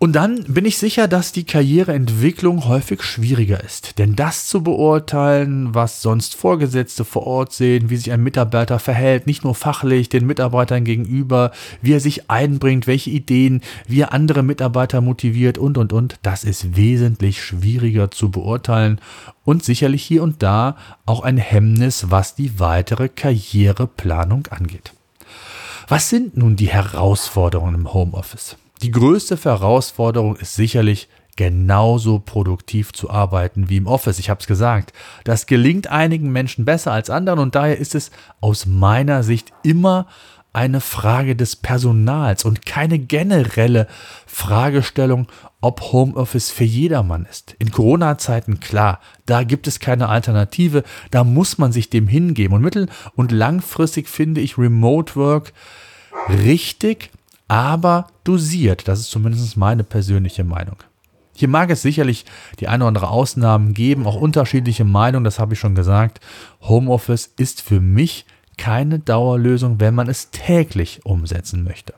Und 0.00 0.12
dann 0.12 0.44
bin 0.44 0.64
ich 0.64 0.78
sicher, 0.78 1.08
dass 1.08 1.32
die 1.32 1.42
Karriereentwicklung 1.42 2.66
häufig 2.66 3.02
schwieriger 3.02 3.64
ist. 3.64 3.98
Denn 3.98 4.14
das 4.14 4.46
zu 4.46 4.62
beurteilen, 4.62 5.74
was 5.74 6.02
sonst 6.02 6.36
Vorgesetzte 6.36 7.04
vor 7.04 7.26
Ort 7.26 7.52
sehen, 7.52 7.90
wie 7.90 7.96
sich 7.96 8.12
ein 8.12 8.22
Mitarbeiter 8.22 8.78
verhält, 8.78 9.26
nicht 9.26 9.42
nur 9.42 9.56
fachlich 9.56 10.08
den 10.08 10.24
Mitarbeitern 10.24 10.84
gegenüber, 10.84 11.50
wie 11.82 11.94
er 11.94 12.00
sich 12.00 12.30
einbringt, 12.30 12.86
welche 12.86 13.10
Ideen, 13.10 13.60
wie 13.88 14.02
er 14.02 14.12
andere 14.12 14.44
Mitarbeiter 14.44 15.00
motiviert 15.00 15.58
und, 15.58 15.76
und, 15.76 15.92
und, 15.92 16.20
das 16.22 16.44
ist 16.44 16.76
wesentlich 16.76 17.42
schwieriger 17.42 18.12
zu 18.12 18.30
beurteilen 18.30 19.00
und 19.44 19.64
sicherlich 19.64 20.04
hier 20.04 20.22
und 20.22 20.44
da 20.44 20.76
auch 21.06 21.22
ein 21.22 21.38
Hemmnis, 21.38 22.08
was 22.08 22.36
die 22.36 22.60
weitere 22.60 23.08
Karriereplanung 23.08 24.46
angeht. 24.46 24.92
Was 25.88 26.08
sind 26.08 26.36
nun 26.36 26.54
die 26.54 26.68
Herausforderungen 26.68 27.74
im 27.74 27.92
Homeoffice? 27.92 28.56
Die 28.82 28.90
größte 28.90 29.36
Herausforderung 29.36 30.36
ist 30.36 30.54
sicherlich 30.54 31.08
genauso 31.36 32.18
produktiv 32.18 32.92
zu 32.92 33.10
arbeiten 33.10 33.68
wie 33.68 33.76
im 33.76 33.86
Office. 33.86 34.18
Ich 34.18 34.28
habe 34.28 34.40
es 34.40 34.46
gesagt. 34.46 34.92
Das 35.24 35.46
gelingt 35.46 35.86
einigen 35.86 36.30
Menschen 36.32 36.64
besser 36.64 36.92
als 36.92 37.10
anderen 37.10 37.38
und 37.38 37.54
daher 37.54 37.78
ist 37.78 37.94
es 37.94 38.10
aus 38.40 38.66
meiner 38.66 39.22
Sicht 39.22 39.52
immer 39.62 40.06
eine 40.52 40.80
Frage 40.80 41.36
des 41.36 41.54
Personals 41.54 42.44
und 42.44 42.66
keine 42.66 42.98
generelle 42.98 43.86
Fragestellung, 44.26 45.28
ob 45.60 45.92
Homeoffice 45.92 46.50
für 46.50 46.64
jedermann 46.64 47.26
ist. 47.30 47.54
In 47.60 47.70
Corona-Zeiten 47.70 48.58
klar, 48.58 49.00
da 49.26 49.44
gibt 49.44 49.68
es 49.68 49.78
keine 49.78 50.08
Alternative, 50.08 50.82
da 51.12 51.22
muss 51.22 51.58
man 51.58 51.70
sich 51.70 51.90
dem 51.90 52.08
hingeben. 52.08 52.54
Und 52.54 52.62
mittel- 52.62 52.88
und 53.14 53.30
langfristig 53.30 54.08
finde 54.08 54.40
ich 54.40 54.58
Remote 54.58 55.14
Work 55.14 55.52
richtig, 56.28 57.10
aber 57.48 58.06
dosiert. 58.24 58.86
Das 58.86 59.00
ist 59.00 59.10
zumindest 59.10 59.56
meine 59.56 59.84
persönliche 59.84 60.44
Meinung. 60.44 60.76
Hier 61.34 61.48
mag 61.48 61.70
es 61.70 61.82
sicherlich 61.82 62.24
die 62.60 62.68
eine 62.68 62.84
oder 62.84 62.88
andere 62.88 63.08
Ausnahmen 63.08 63.72
geben, 63.72 64.06
auch 64.06 64.16
unterschiedliche 64.16 64.84
Meinungen, 64.84 65.24
das 65.24 65.38
habe 65.38 65.54
ich 65.54 65.60
schon 65.60 65.74
gesagt. 65.74 66.20
Homeoffice 66.62 67.32
ist 67.36 67.62
für 67.62 67.80
mich 67.80 68.26
keine 68.56 68.98
Dauerlösung, 68.98 69.78
wenn 69.78 69.94
man 69.94 70.08
es 70.08 70.30
täglich 70.30 71.00
umsetzen 71.04 71.62
möchte. 71.62 71.94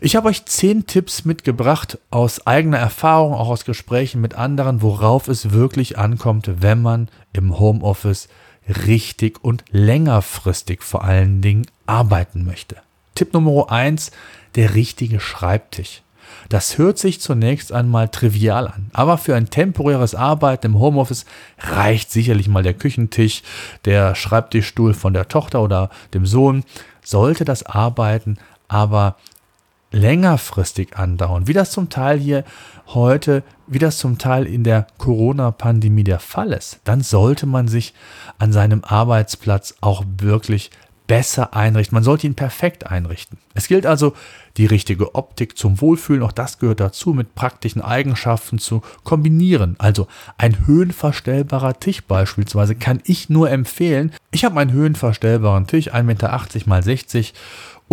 Ich 0.00 0.16
habe 0.16 0.28
euch 0.28 0.44
zehn 0.46 0.86
Tipps 0.86 1.24
mitgebracht 1.24 1.98
aus 2.10 2.46
eigener 2.46 2.78
Erfahrung, 2.78 3.34
auch 3.34 3.48
aus 3.48 3.64
Gesprächen 3.64 4.20
mit 4.20 4.34
anderen, 4.34 4.82
worauf 4.82 5.28
es 5.28 5.52
wirklich 5.52 5.98
ankommt, 5.98 6.50
wenn 6.62 6.82
man 6.82 7.08
im 7.32 7.58
Homeoffice 7.58 8.28
richtig 8.86 9.44
und 9.44 9.64
längerfristig 9.70 10.82
vor 10.82 11.04
allen 11.04 11.42
Dingen 11.42 11.66
arbeiten 11.86 12.44
möchte. 12.44 12.76
Tipp 13.14 13.32
Nummer 13.32 13.70
eins: 13.70 14.10
der 14.54 14.74
richtige 14.74 15.20
Schreibtisch. 15.20 16.02
Das 16.48 16.78
hört 16.78 16.98
sich 16.98 17.20
zunächst 17.20 17.72
einmal 17.72 18.08
trivial 18.08 18.68
an, 18.68 18.90
aber 18.92 19.18
für 19.18 19.34
ein 19.34 19.50
temporäres 19.50 20.14
Arbeiten 20.14 20.66
im 20.66 20.78
Homeoffice 20.78 21.26
reicht 21.58 22.10
sicherlich 22.10 22.48
mal 22.48 22.62
der 22.62 22.74
Küchentisch, 22.74 23.42
der 23.84 24.14
Schreibtischstuhl 24.14 24.94
von 24.94 25.14
der 25.14 25.28
Tochter 25.28 25.62
oder 25.62 25.90
dem 26.12 26.26
Sohn. 26.26 26.64
Sollte 27.02 27.44
das 27.44 27.64
Arbeiten 27.64 28.38
aber 28.68 29.16
längerfristig 29.94 30.96
andauern, 30.96 31.46
wie 31.46 31.52
das 31.52 31.70
zum 31.70 31.88
Teil 31.88 32.18
hier 32.18 32.44
heute, 32.88 33.44
wie 33.66 33.78
das 33.78 33.98
zum 33.98 34.18
Teil 34.18 34.44
in 34.44 34.64
der 34.64 34.86
Corona-Pandemie 34.98 36.04
der 36.04 36.18
Fall 36.18 36.52
ist, 36.52 36.80
dann 36.84 37.00
sollte 37.00 37.46
man 37.46 37.68
sich 37.68 37.94
an 38.38 38.52
seinem 38.52 38.82
Arbeitsplatz 38.82 39.74
auch 39.80 40.04
wirklich 40.18 40.70
besser 41.06 41.54
einrichten. 41.54 41.94
Man 41.94 42.04
sollte 42.04 42.26
ihn 42.26 42.34
perfekt 42.34 42.86
einrichten. 42.86 43.38
Es 43.54 43.68
gilt 43.68 43.86
also, 43.86 44.14
die 44.56 44.66
richtige 44.66 45.14
Optik 45.14 45.58
zum 45.58 45.80
Wohlfühlen, 45.80 46.22
auch 46.22 46.32
das 46.32 46.58
gehört 46.58 46.80
dazu, 46.80 47.12
mit 47.12 47.34
praktischen 47.34 47.82
Eigenschaften 47.82 48.58
zu 48.58 48.82
kombinieren. 49.02 49.74
Also 49.78 50.06
ein 50.38 50.66
höhenverstellbarer 50.66 51.78
Tisch 51.80 52.02
beispielsweise 52.04 52.74
kann 52.74 53.00
ich 53.04 53.28
nur 53.28 53.50
empfehlen. 53.50 54.12
Ich 54.30 54.44
habe 54.44 54.60
einen 54.60 54.72
höhenverstellbaren 54.72 55.66
Tisch, 55.66 55.92
1,80 55.92 56.02
Meter 56.02 56.40
mal 56.66 56.82
60 56.82 57.34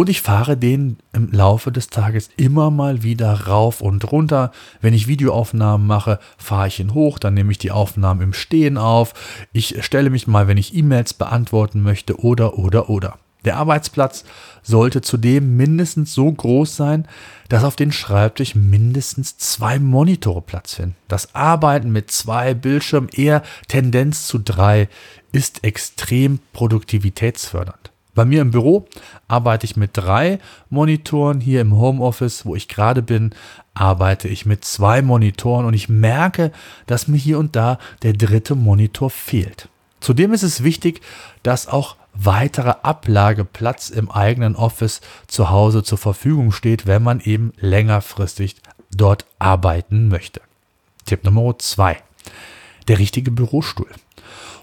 und 0.02 0.10
ich 0.10 0.22
fahre 0.22 0.58
den 0.58 0.98
im 1.14 1.32
Laufe 1.32 1.72
des 1.72 1.90
Tages 1.90 2.32
immer 2.36 2.72
mal 2.72 3.04
wieder 3.04 3.46
rauf 3.46 3.82
und 3.82 4.12
runter. 4.12 4.52
Wenn 4.82 4.96
ich 4.96 5.08
Videoaufnahmen 5.08 5.86
mache, 5.86 6.18
fahre 6.40 6.70
ich 6.70 6.80
ihn 6.80 6.96
hoch, 6.96 7.20
dann 7.20 7.36
nehme 7.36 7.52
ich 7.52 7.60
die 7.60 7.70
Aufnahmen 7.70 8.22
im 8.22 8.34
Stehen 8.34 8.80
auf. 8.80 9.14
Ich 9.54 9.86
stelle 9.86 10.10
mich 10.10 10.26
mal, 10.26 10.48
wenn 10.48 10.58
ich 10.58 10.76
E-Mails 10.76 11.14
beantworten 11.14 11.84
möchte 11.84 12.20
oder 12.20 12.58
oder 12.58 12.90
oder. 12.90 13.20
Der 13.46 13.58
Arbeitsplatz 13.58 14.24
sollte 14.64 15.02
zudem 15.02 15.56
mindestens 15.56 16.16
so 16.16 16.32
groß 16.32 16.76
sein, 16.76 17.08
dass 17.48 17.64
auf 17.64 17.76
den 17.76 17.92
Schreibtisch 17.92 18.56
mindestens 18.56 19.38
zwei 19.38 19.78
Monitore 19.78 20.42
Platz 20.42 20.74
finden. 20.74 20.96
Das 21.10 21.36
Arbeiten 21.36 21.92
mit 21.92 22.10
zwei 22.10 22.56
Bildschirmen, 22.56 23.10
eher 23.10 23.44
Tendenz 23.68 24.26
zu 24.26 24.40
drei, 24.40 24.90
ist 25.32 25.64
extrem 25.64 26.40
produktivitätsfördernd. 26.54 27.92
Bei 28.14 28.26
mir 28.26 28.42
im 28.42 28.52
Büro 28.52 28.88
arbeite 29.28 29.66
ich 29.66 29.78
mit 29.78 29.92
drei 29.94 30.40
Monitoren. 30.70 31.40
Hier 31.40 31.62
im 31.62 31.78
Homeoffice, 31.78 32.46
wo 32.46 32.56
ich 32.56 32.68
gerade 32.68 33.02
bin, 33.02 33.34
arbeite 33.74 34.28
ich 34.28 34.46
mit 34.46 34.66
zwei 34.66 35.02
Monitoren 35.02 35.66
und 35.66 35.74
ich 35.74 35.88
merke, 35.88 36.52
dass 36.88 37.08
mir 37.08 37.18
hier 37.18 37.40
und 37.40 37.56
da 37.56 37.80
der 38.04 38.14
dritte 38.14 38.56
Monitor 38.56 39.10
fehlt. 39.10 39.70
Zudem 40.02 40.34
ist 40.34 40.44
es 40.44 40.64
wichtig, 40.64 41.02
dass 41.44 41.68
auch 41.68 41.96
weiterer 42.14 42.84
Ablageplatz 42.84 43.90
im 43.90 44.12
eigenen 44.12 44.56
Office 44.56 45.00
zu 45.28 45.50
Hause 45.50 45.84
zur 45.84 45.98
Verfügung 45.98 46.52
steht, 46.52 46.86
wenn 46.86 47.04
man 47.04 47.22
eben 47.22 47.54
längerfristig 47.58 48.58
dort 48.94 49.26
arbeiten 49.40 50.10
möchte. 50.10 50.42
Tipp 51.06 51.24
Nummer 51.24 51.58
zwei: 51.60 52.02
Der 52.90 53.00
richtige 53.00 53.32
Bürostuhl. 53.32 53.90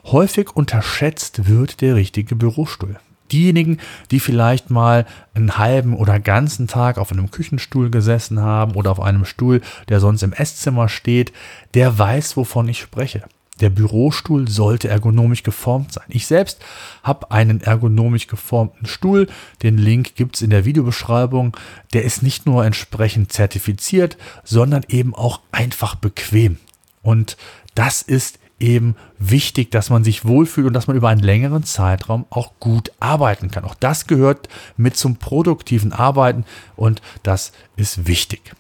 Häufig 0.05 0.55
unterschätzt 0.55 1.49
wird 1.49 1.81
der 1.81 1.95
richtige 1.95 2.37
Bürostuhl. 2.37 2.99
Diejenigen, 3.33 3.79
die 4.11 4.21
vielleicht 4.21 4.71
mal 4.71 5.07
einen 5.35 5.59
halben 5.59 5.95
oder 5.95 6.21
ganzen 6.21 6.67
Tag 6.67 6.99
auf 6.99 7.13
einem 7.13 7.31
Küchenstuhl 7.31 7.91
gesessen 7.91 8.41
haben 8.41 8.73
oder 8.73 8.91
auf 8.91 9.01
einem 9.01 9.25
Stuhl, 9.25 9.61
der 9.89 10.01
sonst 10.01 10.23
im 10.23 10.33
Esszimmer 10.33 10.89
steht, 10.89 11.33
der 11.75 11.99
weiß, 11.99 12.37
wovon 12.37 12.69
ich 12.69 12.79
spreche. 12.79 13.25
Der 13.61 13.71
Bürostuhl 13.71 14.49
sollte 14.49 14.89
ergonomisch 14.89 15.43
geformt 15.43 15.93
sein. 15.93 16.05
Ich 16.09 16.27
selbst 16.27 16.61
habe 17.03 17.31
einen 17.31 17.61
ergonomisch 17.61 18.29
geformten 18.29 18.87
Stuhl. 18.87 19.27
Den 19.63 19.79
Link 19.79 20.15
gibt's 20.15 20.43
in 20.43 20.51
der 20.51 20.65
Videobeschreibung. 20.65 21.57
Der 21.93 22.05
ist 22.05 22.23
nicht 22.23 22.47
nur 22.47 22.65
entsprechend 22.65 23.33
zertifiziert, 23.33 24.17
sondern 24.45 24.85
eben 24.89 25.15
auch 25.15 25.41
einfach 25.51 25.97
bequem. 25.97 26.59
Und 27.03 27.37
das 27.75 28.03
ist 28.03 28.39
eben 28.61 28.97
wichtig, 29.19 29.71
dass 29.71 29.91
man 29.91 30.05
sich 30.05 30.25
wohlfühlt 30.25 30.67
und 30.67 30.73
dass 30.73 30.87
man 30.87 30.97
über 30.97 31.09
einen 31.09 31.23
längeren 31.23 31.65
Zeitraum 31.65 32.27
auch 32.31 32.53
gut 32.61 32.93
arbeiten 33.01 33.51
kann. 33.51 33.65
Auch 33.65 33.75
das 33.75 34.07
gehört 34.07 34.49
mit 34.77 34.97
zum 34.97 35.17
produktiven 35.17 35.93
Arbeiten 35.93 36.45
und 36.77 37.03
das 37.23 37.53
ist 37.77 38.07
wichtig. 38.07 38.55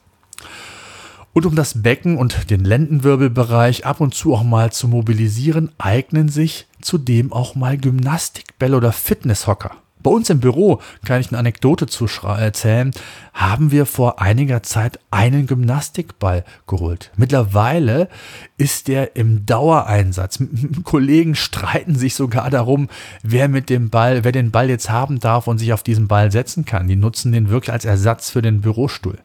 Und 1.32 1.46
um 1.46 1.54
das 1.54 1.82
Becken 1.82 2.16
und 2.16 2.50
den 2.50 2.64
Lendenwirbelbereich 2.64 3.86
ab 3.86 4.00
und 4.00 4.14
zu 4.14 4.34
auch 4.34 4.42
mal 4.42 4.72
zu 4.72 4.88
mobilisieren, 4.88 5.70
eignen 5.78 6.28
sich 6.28 6.66
zudem 6.80 7.32
auch 7.32 7.54
mal 7.54 7.78
Gymnastikbälle 7.78 8.76
oder 8.76 8.92
Fitnesshocker. 8.92 9.76
Bei 10.02 10.10
uns 10.10 10.30
im 10.30 10.40
Büro, 10.40 10.80
kann 11.04 11.20
ich 11.20 11.28
eine 11.28 11.38
Anekdote 11.38 11.86
zu 11.86 12.06
erzählen, 12.22 12.92
haben 13.32 13.70
wir 13.70 13.86
vor 13.86 14.20
einiger 14.20 14.62
Zeit 14.62 14.98
einen 15.10 15.46
Gymnastikball 15.46 16.44
geholt. 16.66 17.10
Mittlerweile 17.16 18.08
ist 18.56 18.88
der 18.88 19.16
im 19.16 19.46
Dauereinsatz. 19.46 20.42
Kollegen 20.84 21.34
streiten 21.34 21.94
sich 21.94 22.14
sogar 22.14 22.50
darum, 22.50 22.88
wer 23.22 23.48
mit 23.48 23.70
dem 23.70 23.90
Ball, 23.90 24.24
wer 24.24 24.32
den 24.32 24.50
Ball 24.50 24.68
jetzt 24.68 24.90
haben 24.90 25.18
darf 25.20 25.46
und 25.46 25.58
sich 25.58 25.72
auf 25.72 25.82
diesen 25.82 26.08
Ball 26.08 26.32
setzen 26.32 26.64
kann. 26.64 26.88
Die 26.88 26.96
nutzen 26.96 27.32
den 27.32 27.48
wirklich 27.48 27.72
als 27.72 27.84
Ersatz 27.84 28.30
für 28.30 28.42
den 28.42 28.60
Bürostuhl. 28.60 29.18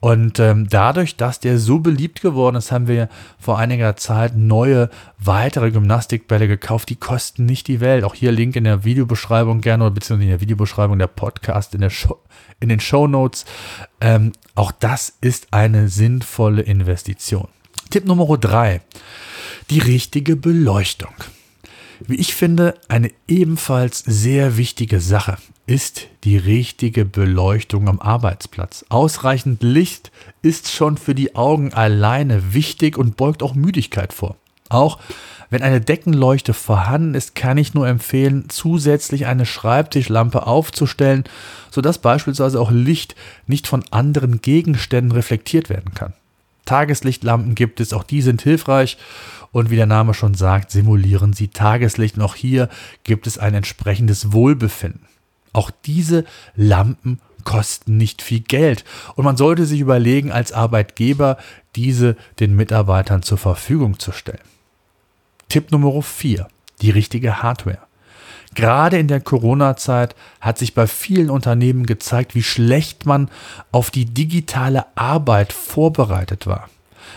Und 0.00 0.40
ähm, 0.40 0.66
dadurch, 0.68 1.16
dass 1.16 1.40
der 1.40 1.58
so 1.58 1.78
beliebt 1.78 2.22
geworden 2.22 2.56
ist, 2.56 2.72
haben 2.72 2.88
wir 2.88 3.10
vor 3.38 3.58
einiger 3.58 3.96
Zeit 3.96 4.34
neue, 4.34 4.88
weitere 5.18 5.70
Gymnastikbälle 5.70 6.48
gekauft. 6.48 6.88
Die 6.88 6.96
kosten 6.96 7.44
nicht 7.44 7.68
die 7.68 7.80
Welt. 7.80 8.04
Auch 8.04 8.14
hier 8.14 8.32
Link 8.32 8.56
in 8.56 8.64
der 8.64 8.84
Videobeschreibung 8.84 9.60
gerne 9.60 9.84
oder 9.84 9.94
beziehungsweise 9.94 10.24
in 10.24 10.30
der 10.30 10.40
Videobeschreibung 10.40 10.98
der 10.98 11.06
Podcast 11.06 11.74
in, 11.74 11.82
der 11.82 11.90
Show, 11.90 12.18
in 12.60 12.70
den 12.70 12.80
Show 12.80 13.06
Notes. 13.06 13.44
Ähm, 14.00 14.32
auch 14.54 14.72
das 14.72 15.12
ist 15.20 15.48
eine 15.50 15.88
sinnvolle 15.88 16.62
Investition. 16.62 17.48
Tipp 17.90 18.06
Nummer 18.06 18.38
drei: 18.38 18.80
Die 19.68 19.80
richtige 19.80 20.34
Beleuchtung. 20.34 21.12
Wie 22.06 22.16
ich 22.16 22.34
finde, 22.34 22.74
eine 22.88 23.10
ebenfalls 23.28 23.98
sehr 23.98 24.56
wichtige 24.56 25.00
Sache 25.00 25.36
ist 25.66 26.08
die 26.24 26.36
richtige 26.36 27.04
Beleuchtung 27.04 27.88
am 27.88 28.00
Arbeitsplatz. 28.00 28.84
Ausreichend 28.88 29.62
Licht 29.62 30.10
ist 30.42 30.70
schon 30.70 30.96
für 30.96 31.14
die 31.14 31.36
Augen 31.36 31.72
alleine 31.74 32.54
wichtig 32.54 32.98
und 32.98 33.16
beugt 33.16 33.42
auch 33.42 33.54
Müdigkeit 33.54 34.12
vor. 34.12 34.36
Auch 34.68 34.98
wenn 35.50 35.62
eine 35.62 35.80
Deckenleuchte 35.80 36.54
vorhanden 36.54 37.14
ist, 37.14 37.34
kann 37.34 37.58
ich 37.58 37.74
nur 37.74 37.86
empfehlen, 37.86 38.46
zusätzlich 38.48 39.26
eine 39.26 39.44
Schreibtischlampe 39.44 40.46
aufzustellen, 40.46 41.24
sodass 41.70 41.98
beispielsweise 41.98 42.60
auch 42.60 42.70
Licht 42.70 43.14
nicht 43.46 43.66
von 43.66 43.84
anderen 43.90 44.40
Gegenständen 44.40 45.12
reflektiert 45.12 45.68
werden 45.68 45.92
kann. 45.94 46.14
Tageslichtlampen 46.64 47.54
gibt 47.54 47.80
es, 47.80 47.92
auch 47.92 48.04
die 48.04 48.22
sind 48.22 48.42
hilfreich 48.42 48.98
und 49.52 49.70
wie 49.70 49.76
der 49.76 49.86
Name 49.86 50.14
schon 50.14 50.34
sagt, 50.34 50.70
simulieren 50.70 51.32
sie 51.32 51.48
Tageslicht 51.48 52.16
und 52.16 52.22
auch 52.22 52.34
hier 52.34 52.68
gibt 53.04 53.26
es 53.26 53.38
ein 53.38 53.54
entsprechendes 53.54 54.32
Wohlbefinden. 54.32 55.06
Auch 55.52 55.70
diese 55.84 56.24
Lampen 56.54 57.20
kosten 57.44 57.96
nicht 57.96 58.22
viel 58.22 58.40
Geld 58.40 58.84
und 59.16 59.24
man 59.24 59.36
sollte 59.36 59.66
sich 59.66 59.80
überlegen, 59.80 60.30
als 60.30 60.52
Arbeitgeber 60.52 61.38
diese 61.74 62.16
den 62.38 62.54
Mitarbeitern 62.54 63.22
zur 63.22 63.38
Verfügung 63.38 63.98
zu 63.98 64.12
stellen. 64.12 64.38
Tipp 65.48 65.72
Nummer 65.72 66.00
4. 66.00 66.46
Die 66.80 66.90
richtige 66.90 67.42
Hardware. 67.42 67.89
Gerade 68.54 68.98
in 68.98 69.06
der 69.06 69.20
Corona-Zeit 69.20 70.16
hat 70.40 70.58
sich 70.58 70.74
bei 70.74 70.86
vielen 70.86 71.30
Unternehmen 71.30 71.86
gezeigt, 71.86 72.34
wie 72.34 72.42
schlecht 72.42 73.06
man 73.06 73.30
auf 73.70 73.90
die 73.90 74.06
digitale 74.06 74.86
Arbeit 74.96 75.52
vorbereitet 75.52 76.46
war. 76.46 76.68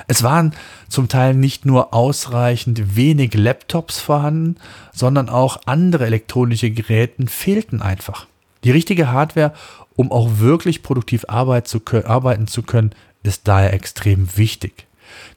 Es 0.07 0.23
waren 0.23 0.53
zum 0.89 1.07
Teil 1.07 1.33
nicht 1.33 1.65
nur 1.65 1.93
ausreichend 1.93 2.95
wenig 2.95 3.33
Laptops 3.33 3.99
vorhanden, 3.99 4.57
sondern 4.91 5.29
auch 5.29 5.61
andere 5.65 6.05
elektronische 6.05 6.71
Geräte 6.71 7.27
fehlten 7.27 7.81
einfach. 7.81 8.27
Die 8.63 8.71
richtige 8.71 9.11
Hardware, 9.11 9.53
um 9.95 10.11
auch 10.11 10.39
wirklich 10.39 10.83
produktiv 10.83 11.25
arbeiten 11.27 12.47
zu 12.47 12.61
können, 12.63 12.91
ist 13.23 13.47
daher 13.47 13.73
extrem 13.73 14.37
wichtig. 14.37 14.87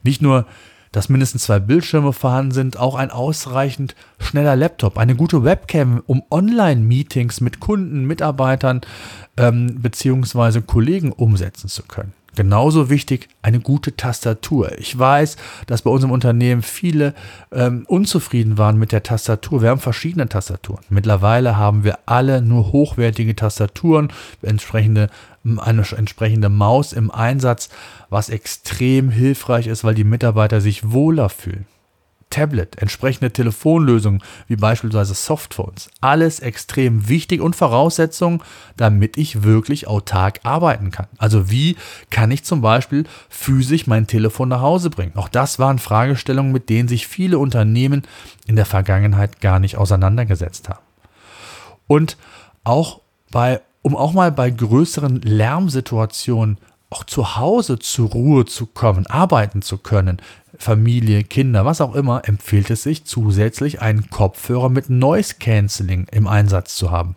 Nicht 0.03 0.21
nur 0.21 0.45
dass 0.97 1.09
mindestens 1.09 1.43
zwei 1.43 1.59
Bildschirme 1.59 2.11
vorhanden 2.11 2.53
sind, 2.53 2.77
auch 2.77 2.95
ein 2.95 3.11
ausreichend 3.11 3.93
schneller 4.17 4.55
Laptop, 4.55 4.97
eine 4.97 5.15
gute 5.15 5.43
Webcam, 5.43 6.01
um 6.07 6.23
Online-Meetings 6.31 7.39
mit 7.39 7.59
Kunden, 7.59 8.05
Mitarbeitern 8.05 8.81
ähm, 9.37 9.79
bzw. 9.79 10.61
Kollegen 10.61 11.11
umsetzen 11.11 11.67
zu 11.67 11.83
können. 11.83 12.13
Genauso 12.35 12.89
wichtig 12.89 13.29
eine 13.43 13.59
gute 13.59 13.95
Tastatur. 13.95 14.71
Ich 14.79 14.97
weiß, 14.97 15.37
dass 15.67 15.83
bei 15.83 15.91
unserem 15.91 16.11
Unternehmen 16.11 16.63
viele 16.63 17.13
ähm, 17.51 17.83
unzufrieden 17.87 18.57
waren 18.57 18.79
mit 18.79 18.91
der 18.91 19.03
Tastatur. 19.03 19.61
Wir 19.61 19.69
haben 19.69 19.79
verschiedene 19.79 20.27
Tastaturen. 20.29 20.83
Mittlerweile 20.89 21.57
haben 21.57 21.83
wir 21.83 21.99
alle 22.07 22.41
nur 22.41 22.71
hochwertige 22.71 23.35
Tastaturen, 23.35 24.09
entsprechende, 24.41 25.11
eine 25.59 25.85
entsprechende 25.95 26.49
Maus 26.49 26.93
im 26.93 27.11
Einsatz, 27.11 27.69
was 28.09 28.29
extrem 28.29 29.09
hilfreich 29.09 29.67
ist, 29.67 29.83
weil 29.83 29.95
die 29.95 30.03
Mitarbeiter 30.03 30.61
sich 30.61 30.91
wohler 30.91 31.29
fühlen. 31.29 31.65
Tablet, 32.29 32.77
entsprechende 32.77 33.31
Telefonlösungen 33.31 34.21
wie 34.47 34.57
beispielsweise 34.57 35.13
Softphones. 35.13 35.89
Alles 36.01 36.39
extrem 36.39 37.07
wichtig 37.07 37.41
und 37.41 37.55
Voraussetzung, 37.55 38.43
damit 38.75 39.17
ich 39.17 39.43
wirklich 39.43 39.87
autark 39.87 40.41
arbeiten 40.43 40.91
kann. 40.91 41.07
Also 41.17 41.49
wie 41.49 41.77
kann 42.09 42.31
ich 42.31 42.43
zum 42.43 42.61
Beispiel 42.61 43.05
physisch 43.29 43.87
mein 43.87 44.07
Telefon 44.07 44.49
nach 44.49 44.61
Hause 44.61 44.89
bringen? 44.89 45.15
Auch 45.15 45.29
das 45.29 45.57
waren 45.57 45.79
Fragestellungen, 45.79 46.51
mit 46.51 46.69
denen 46.69 46.89
sich 46.89 47.07
viele 47.07 47.39
Unternehmen 47.39 48.03
in 48.45 48.57
der 48.57 48.65
Vergangenheit 48.65 49.39
gar 49.39 49.59
nicht 49.59 49.77
auseinandergesetzt 49.77 50.67
haben. 50.69 50.83
Und 51.87 52.17
auch 52.65 52.99
bei, 53.31 53.61
um 53.87 53.95
auch 53.95 54.11
mal 54.11 54.33
bei 54.33 54.49
größeren 54.49 55.21
Lärmsituationen 55.21 56.57
auch 56.89 57.05
zu 57.05 57.37
Hause 57.37 57.79
zur 57.79 58.09
Ruhe 58.09 58.45
zu 58.45 58.65
kommen, 58.65 59.07
arbeiten 59.07 59.61
zu 59.61 59.77
können, 59.77 60.21
Familie, 60.57 61.23
Kinder, 61.23 61.63
was 61.63 61.79
auch 61.79 61.95
immer, 61.95 62.27
empfiehlt 62.27 62.69
es 62.69 62.83
sich 62.83 63.05
zusätzlich 63.05 63.81
einen 63.81 64.09
Kopfhörer 64.09 64.67
mit 64.67 64.89
Noise 64.89 65.35
Cancelling 65.39 66.07
im 66.11 66.27
Einsatz 66.27 66.75
zu 66.75 66.91
haben. 66.91 67.15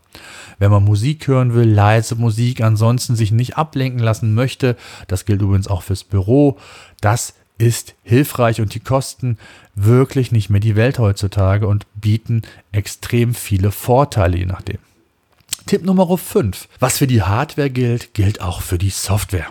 Wenn 0.60 0.70
man 0.70 0.84
Musik 0.84 1.26
hören 1.26 1.54
will, 1.54 1.68
leise 1.68 2.14
Musik, 2.14 2.60
ansonsten 2.60 3.16
sich 3.16 3.32
nicht 3.32 3.56
ablenken 3.56 3.98
lassen 3.98 4.32
möchte, 4.32 4.76
das 5.08 5.24
gilt 5.24 5.42
übrigens 5.42 5.66
auch 5.66 5.82
fürs 5.82 6.04
Büro, 6.04 6.56
das 7.00 7.34
ist 7.58 7.94
hilfreich 8.04 8.60
und 8.60 8.74
die 8.74 8.80
kosten 8.80 9.38
wirklich 9.74 10.30
nicht 10.30 10.50
mehr 10.50 10.60
die 10.60 10.76
Welt 10.76 11.00
heutzutage 11.00 11.66
und 11.66 11.88
bieten 11.96 12.42
extrem 12.70 13.34
viele 13.34 13.72
Vorteile 13.72 14.38
je 14.38 14.46
nachdem. 14.46 14.78
Tipp 15.70 15.84
Nummer 15.84 16.18
5. 16.18 16.66
Was 16.80 16.98
für 16.98 17.06
die 17.06 17.22
Hardware 17.22 17.70
gilt, 17.70 18.12
gilt 18.12 18.40
auch 18.40 18.60
für 18.60 18.76
die 18.76 18.90
Software. 18.90 19.46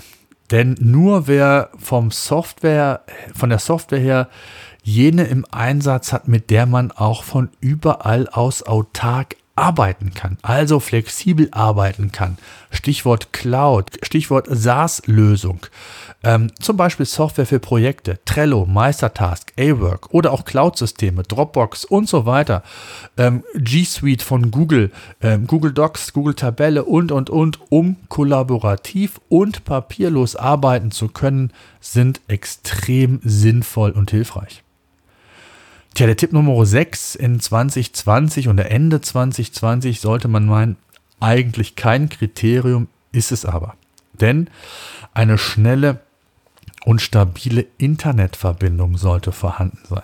Denn 0.51 0.75
nur 0.81 1.27
wer 1.27 1.69
vom 1.77 2.11
Software, 2.11 3.05
von 3.33 3.49
der 3.49 3.59
Software 3.59 4.01
her 4.01 4.29
jene 4.83 5.23
im 5.23 5.45
Einsatz 5.49 6.11
hat, 6.11 6.27
mit 6.27 6.49
der 6.49 6.65
man 6.65 6.91
auch 6.91 7.23
von 7.23 7.47
überall 7.61 8.27
aus 8.27 8.63
autark 8.63 9.38
arbeiten 9.59 10.13
kann, 10.13 10.37
also 10.41 10.79
flexibel 10.79 11.49
arbeiten 11.51 12.11
kann. 12.11 12.37
Stichwort 12.71 13.33
Cloud, 13.33 13.91
Stichwort 14.03 14.47
SaaS-Lösung. 14.49 15.65
Ähm, 16.23 16.51
zum 16.59 16.77
Beispiel 16.77 17.05
Software 17.05 17.45
für 17.45 17.59
Projekte, 17.59 18.19
Trello, 18.25 18.65
Meistertask, 18.65 19.53
A-Work 19.57 20.13
oder 20.13 20.31
auch 20.33 20.45
Cloud-Systeme, 20.45 21.24
Dropbox 21.24 21.85
und 21.85 22.09
so 22.09 22.25
weiter. 22.25 22.63
Ähm, 23.17 23.43
G 23.55 23.83
Suite 23.83 24.22
von 24.22 24.51
Google, 24.51 24.91
ähm, 25.22 25.48
Google 25.48 25.72
Docs, 25.72 26.13
Google 26.13 26.35
Tabelle 26.35 26.83
und, 26.83 27.11
und, 27.11 27.29
und, 27.29 27.59
um 27.69 27.95
kollaborativ 28.09 29.19
und 29.29 29.63
papierlos 29.65 30.35
arbeiten 30.35 30.91
zu 30.91 31.07
können, 31.07 31.51
sind 31.79 32.22
extrem 32.27 33.19
sinnvoll 33.24 33.91
und 33.91 34.11
hilfreich. 34.11 34.63
Tja, 36.00 36.05
der 36.05 36.16
Tipp 36.16 36.31
Nummer 36.31 36.66
6 36.66 37.16
in 37.16 37.42
2020 37.42 38.48
und 38.48 38.57
Ende 38.57 39.01
2020 39.01 40.00
sollte 40.00 40.29
man 40.29 40.46
meinen, 40.46 40.77
eigentlich 41.20 41.75
kein 41.75 42.07
Kriterium, 42.07 42.88
ist 43.12 43.33
es 43.33 43.44
aber. 43.44 43.75
Denn 44.14 44.50
eine 45.14 45.38
schnelle 45.38 46.00
und 46.85 47.01
stabile 47.01 47.66
Internetverbindung 47.77 48.96
sollte 48.96 49.33
vorhanden 49.33 49.79
sein. 49.90 50.03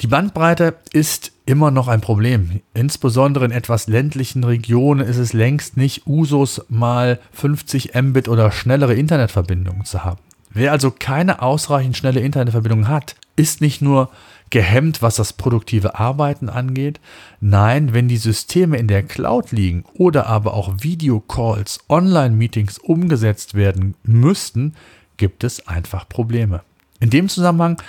Die 0.00 0.08
Bandbreite 0.08 0.74
ist 0.92 1.30
immer 1.46 1.70
noch 1.70 1.86
ein 1.86 2.00
Problem. 2.00 2.60
Insbesondere 2.74 3.44
in 3.44 3.52
etwas 3.52 3.86
ländlichen 3.86 4.42
Regionen 4.42 5.06
ist 5.06 5.18
es 5.18 5.32
längst 5.32 5.76
nicht 5.76 6.08
Usus, 6.08 6.60
mal 6.68 7.20
50 7.30 7.94
Mbit 7.94 8.26
oder 8.26 8.50
schnellere 8.50 8.94
Internetverbindungen 8.94 9.84
zu 9.84 10.02
haben. 10.02 10.18
Wer 10.50 10.72
also 10.72 10.90
keine 10.90 11.40
ausreichend 11.40 11.96
schnelle 11.96 12.18
Internetverbindung 12.18 12.88
hat, 12.88 13.14
ist 13.36 13.60
nicht 13.60 13.80
nur 13.80 14.10
gehemmt, 14.52 15.00
was 15.00 15.16
das 15.16 15.32
produktive 15.32 15.98
Arbeiten 15.98 16.48
angeht. 16.48 17.00
Nein, 17.40 17.94
wenn 17.94 18.06
die 18.06 18.18
Systeme 18.18 18.76
in 18.76 18.86
der 18.86 19.02
Cloud 19.02 19.50
liegen 19.50 19.84
oder 19.94 20.26
aber 20.26 20.52
auch 20.54 20.74
Videocalls, 20.82 21.80
Online-Meetings 21.88 22.78
umgesetzt 22.78 23.54
werden 23.54 23.94
müssten, 24.04 24.74
gibt 25.16 25.42
es 25.42 25.66
einfach 25.66 26.06
Probleme. 26.06 26.60
In 27.00 27.08
dem 27.08 27.30
Zusammenhang 27.30 27.80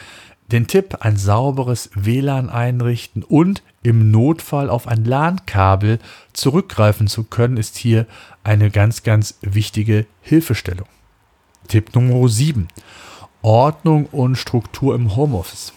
den 0.52 0.68
Tipp, 0.68 0.98
ein 1.02 1.18
sauberes 1.18 1.90
WLAN 1.96 2.50
einrichten 2.50 3.24
und 3.24 3.62
im 3.82 4.10
Notfall 4.10 4.70
auf 4.70 4.88
ein 4.88 5.04
LAN-Kabel 5.04 6.00
zurückgreifen 6.32 7.08
zu 7.08 7.26
können, 7.26 7.58
ist 7.58 7.76
hier 7.76 8.08
eine 8.44 8.72
ganz, 8.72 9.04
ganz 9.04 9.38
wichtige 9.42 10.06
Hilfestellung. 10.22 10.88
Tipp 11.68 11.94
Nummer 11.94 12.30
7. 12.30 12.70
Ordnung 13.42 14.06
und 14.06 14.38
Struktur 14.38 14.96
im 14.96 15.18
Homeoffice. 15.18 15.74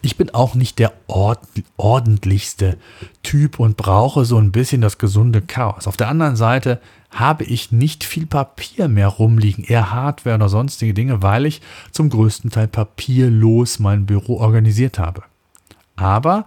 Ich 0.00 0.16
bin 0.16 0.30
auch 0.30 0.54
nicht 0.54 0.78
der 0.78 0.92
ordentlichste 1.06 2.78
Typ 3.22 3.58
und 3.58 3.76
brauche 3.76 4.24
so 4.24 4.38
ein 4.38 4.52
bisschen 4.52 4.80
das 4.80 4.98
gesunde 4.98 5.42
Chaos. 5.42 5.86
Auf 5.86 5.96
der 5.96 6.08
anderen 6.08 6.36
Seite 6.36 6.80
habe 7.10 7.44
ich 7.44 7.72
nicht 7.72 8.04
viel 8.04 8.26
Papier 8.26 8.88
mehr 8.88 9.08
rumliegen, 9.08 9.64
eher 9.64 9.92
Hardware 9.92 10.36
oder 10.36 10.48
sonstige 10.48 10.94
Dinge, 10.94 11.22
weil 11.22 11.46
ich 11.46 11.60
zum 11.90 12.08
größten 12.08 12.50
Teil 12.50 12.68
papierlos 12.68 13.78
mein 13.78 14.06
Büro 14.06 14.38
organisiert 14.38 14.98
habe. 14.98 15.22
Aber 15.96 16.46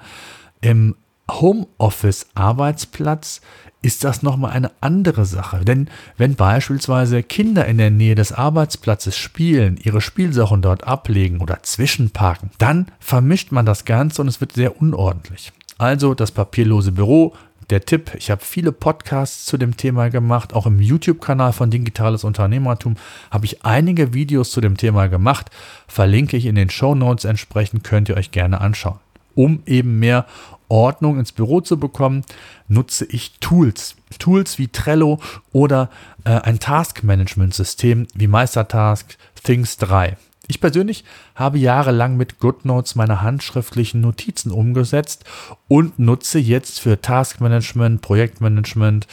im 0.62 0.96
Homeoffice-Arbeitsplatz 1.30 3.42
ist 3.82 4.04
das 4.04 4.24
nochmal 4.24 4.52
eine 4.52 4.72
andere 4.82 5.26
Sache. 5.26 5.64
Denn 5.64 5.90
wenn 6.18 6.36
beispielsweise 6.36 7.22
Kinder 7.22 7.66
in 7.66 7.78
der 7.78 7.92
Nähe 7.92 8.16
des 8.16 8.32
Arbeitsplatzes 8.32 9.16
spielen, 9.16 9.78
ihre 9.82 10.02
Spielsachen 10.02 10.64
dort 10.64 10.88
ablegen 10.88 11.40
oder 11.40 11.62
zwischenparken, 11.62 12.50
dann 12.58 12.88
vermischt 13.00 13.52
man 13.52 13.68
das 13.68 13.86
Ganze 13.86 14.24
und 14.24 14.28
es 14.28 14.42
wird 14.42 14.54
sehr 14.54 14.82
unordentlich. 14.82 15.54
Also 15.78 16.16
das 16.16 16.32
papierlose 16.32 16.92
Büro, 16.92 17.36
der 17.70 17.86
Tipp, 17.86 18.12
ich 18.16 18.32
habe 18.32 18.44
viele 18.44 18.72
Podcasts 18.72 19.46
zu 19.46 19.58
dem 19.58 19.76
Thema 19.76 20.10
gemacht, 20.10 20.54
auch 20.54 20.66
im 20.66 20.80
YouTube-Kanal 20.80 21.52
von 21.52 21.72
Digitales 21.72 22.24
Unternehmertum 22.24 22.96
habe 23.32 23.46
ich 23.46 23.66
einige 23.66 24.14
Videos 24.14 24.52
zu 24.52 24.62
dem 24.62 24.78
Thema 24.78 25.08
gemacht, 25.08 25.50
verlinke 25.88 26.38
ich 26.38 26.46
in 26.46 26.56
den 26.56 26.70
Show 26.70 26.96
Notes 26.96 27.26
entsprechend, 27.26 27.84
könnt 27.84 28.10
ihr 28.10 28.18
euch 28.18 28.32
gerne 28.32 28.62
anschauen. 28.62 29.00
Um 29.34 29.64
eben 29.66 30.00
mehr 30.00 30.26
Ordnung 30.68 31.20
ins 31.20 31.32
Büro 31.32 31.62
zu 31.62 31.80
bekommen, 31.80 32.24
nutze 32.68 33.06
ich 33.06 33.40
Tools. 33.40 33.96
Tools 34.20 34.58
wie 34.58 34.68
Trello 34.68 35.20
oder 35.52 35.90
äh, 36.24 36.32
ein 36.32 36.60
Task-Management-System 36.60 38.08
wie 38.14 38.28
Meistertask 38.28 39.18
Things 39.44 39.78
3. 39.78 40.18
Ich 40.48 40.62
persönlich 40.62 41.04
habe 41.34 41.58
jahrelang 41.58 42.18
mit 42.18 42.40
GoodNotes 42.40 42.96
meine 42.96 43.22
handschriftlichen 43.22 44.02
Notizen 44.02 44.52
umgesetzt 44.52 45.26
und 45.68 45.98
nutze 45.98 46.40
jetzt 46.40 46.80
für 46.80 47.02
Taskmanagement, 47.02 48.02
Projektmanagement 48.02 49.08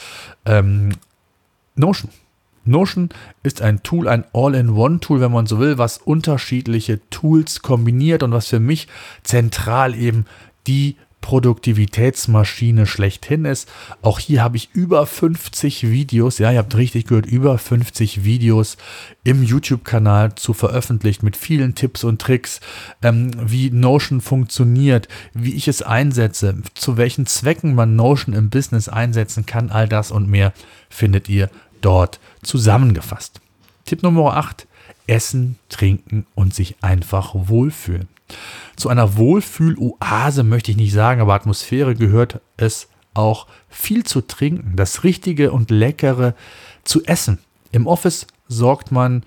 ähm, 0.45 0.93
Notion. 1.75 2.11
Notion 2.65 3.09
ist 3.41 3.61
ein 3.61 3.83
Tool, 3.83 4.07
ein 4.07 4.25
All-in-One-Tool, 4.31 5.19
wenn 5.19 5.31
man 5.31 5.47
so 5.47 5.59
will, 5.59 5.77
was 5.77 5.97
unterschiedliche 5.97 7.01
Tools 7.09 7.61
kombiniert 7.61 8.23
und 8.23 8.31
was 8.31 8.47
für 8.47 8.59
mich 8.59 8.87
zentral 9.23 9.95
eben 9.95 10.25
die 10.67 10.95
Produktivitätsmaschine 11.23 12.85
schlechthin 12.85 13.45
ist. 13.45 13.71
Auch 14.01 14.19
hier 14.19 14.43
habe 14.43 14.57
ich 14.57 14.69
über 14.73 15.05
50 15.07 15.89
Videos, 15.89 16.37
ja, 16.37 16.51
ihr 16.51 16.59
habt 16.59 16.75
richtig 16.75 17.07
gehört, 17.07 17.25
über 17.25 17.57
50 17.57 18.25
Videos 18.25 18.77
im 19.23 19.41
YouTube-Kanal 19.41 20.35
zu 20.35 20.53
veröffentlicht 20.53 21.23
mit 21.23 21.37
vielen 21.37 21.75
Tipps 21.75 22.03
und 22.03 22.21
Tricks, 22.21 22.59
ähm, 23.01 23.31
wie 23.39 23.71
Notion 23.71 24.19
funktioniert, 24.19 25.07
wie 25.33 25.53
ich 25.53 25.69
es 25.69 25.81
einsetze, 25.81 26.57
zu 26.73 26.97
welchen 26.97 27.25
Zwecken 27.25 27.73
man 27.73 27.95
Notion 27.95 28.35
im 28.35 28.49
Business 28.49 28.89
einsetzen 28.89 29.45
kann. 29.45 29.71
All 29.71 29.87
das 29.87 30.11
und 30.11 30.29
mehr 30.29 30.51
findet 30.89 31.29
ihr 31.29 31.49
dort 31.79 32.19
zusammengefasst. 32.43 33.39
Tipp 33.85 34.03
Nummer 34.03 34.35
8. 34.35 34.67
Essen, 35.07 35.57
trinken 35.69 36.25
und 36.35 36.53
sich 36.53 36.75
einfach 36.81 37.31
wohlfühlen. 37.33 38.09
Zu 38.75 38.89
einer 38.89 39.17
Wohlfühloase 39.17 40.43
möchte 40.43 40.71
ich 40.71 40.77
nicht 40.77 40.93
sagen, 40.93 41.21
aber 41.21 41.33
Atmosphäre 41.33 41.95
gehört 41.95 42.41
es 42.57 42.87
auch 43.13 43.47
viel 43.69 44.03
zu 44.03 44.21
trinken, 44.21 44.75
das 44.75 45.03
Richtige 45.03 45.51
und 45.51 45.69
Leckere 45.69 46.33
zu 46.83 47.03
essen. 47.05 47.39
Im 47.71 47.87
Office 47.87 48.27
sorgt 48.47 48.91
man 48.91 49.23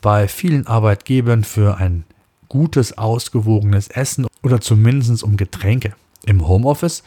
bei 0.00 0.28
vielen 0.28 0.66
Arbeitgebern 0.66 1.44
für 1.44 1.78
ein 1.78 2.04
gutes, 2.48 2.98
ausgewogenes 2.98 3.88
Essen 3.88 4.26
oder 4.42 4.60
zumindest 4.60 5.22
um 5.22 5.36
Getränke. 5.36 5.94
Im 6.24 6.46
Homeoffice 6.46 7.02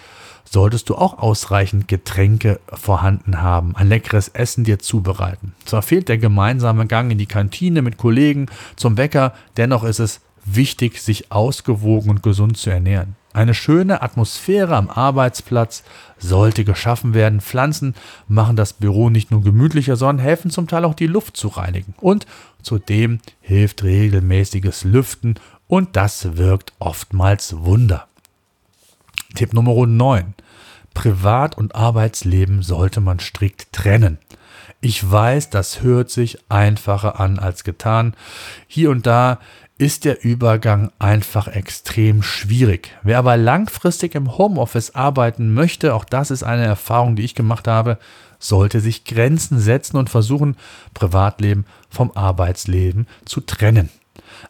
solltest 0.50 0.90
du 0.90 0.96
auch 0.96 1.18
ausreichend 1.18 1.88
Getränke 1.88 2.60
vorhanden 2.72 3.42
haben, 3.42 3.76
ein 3.76 3.90
leckeres 3.90 4.30
Essen 4.30 4.64
dir 4.64 4.80
zubereiten. 4.80 5.54
Zwar 5.66 5.82
fehlt 5.82 6.10
der 6.10 6.18
gemeinsame 6.18 6.88
Gang 6.88 7.12
in 7.12 7.18
die 7.18 7.26
Kantine 7.26 7.82
mit 7.82 7.98
Kollegen 7.98 8.48
zum 8.76 8.96
Bäcker, 8.96 9.34
dennoch 9.58 9.84
ist 9.84 10.00
es 10.00 10.22
wichtig, 10.56 11.02
sich 11.02 11.32
ausgewogen 11.32 12.10
und 12.10 12.24
gesund 12.24 12.58
zu 12.58 12.70
ernähren. 12.70 13.16
Eine 13.34 13.54
schöne 13.54 14.02
Atmosphäre 14.02 14.76
am 14.76 14.90
Arbeitsplatz 14.90 15.84
sollte 16.18 16.64
geschaffen 16.64 17.14
werden. 17.14 17.40
Pflanzen 17.40 17.94
machen 18.28 18.56
das 18.56 18.74
Büro 18.74 19.12
nicht 19.12 19.30
nur 19.30 19.44
gemütlicher, 19.44 19.96
sondern 19.96 20.24
helfen 20.24 20.50
zum 20.50 20.68
Teil 20.68 20.86
auch 20.86 20.96
die 20.96 21.06
Luft 21.06 21.38
zu 21.38 21.50
reinigen. 21.50 21.94
Und 22.02 22.26
zudem 22.64 23.20
hilft 23.42 23.84
regelmäßiges 23.84 24.86
Lüften 24.86 25.36
und 25.68 25.96
das 25.96 26.38
wirkt 26.38 26.74
oftmals 26.80 27.56
Wunder. 27.60 28.08
Tipp 29.36 29.54
Nummer 29.54 29.86
9. 29.86 30.34
Privat- 30.96 31.58
und 31.58 31.76
Arbeitsleben 31.76 32.64
sollte 32.64 33.02
man 33.02 33.20
strikt 33.20 33.72
trennen. 33.72 34.18
Ich 34.82 35.12
weiß, 35.12 35.52
das 35.52 35.82
hört 35.84 36.10
sich 36.10 36.40
einfacher 36.50 37.20
an 37.20 37.38
als 37.38 37.64
getan. 37.64 38.16
Hier 38.68 38.90
und 38.90 39.06
da 39.06 39.40
ist 39.78 40.06
der 40.06 40.24
Übergang 40.24 40.92
einfach 40.98 41.48
extrem 41.48 42.24
schwierig. 42.24 42.96
Wer 43.04 43.20
aber 43.20 43.38
langfristig 43.38 44.16
im 44.16 44.38
Homeoffice 44.38 44.96
arbeiten 44.96 45.54
möchte, 45.54 45.94
auch 45.94 46.06
das 46.06 46.32
ist 46.32 46.44
eine 46.44 46.66
Erfahrung, 46.66 47.16
die 47.16 47.24
ich 47.24 47.36
gemacht 47.36 47.68
habe, 47.68 48.00
sollte 48.40 48.80
sich 48.80 49.06
Grenzen 49.06 49.60
setzen 49.60 49.98
und 49.98 50.10
versuchen, 50.10 50.58
Privatleben 50.94 51.66
vom 51.90 52.12
Arbeitsleben 52.16 53.08
zu 53.26 53.42
trennen. 53.42 53.90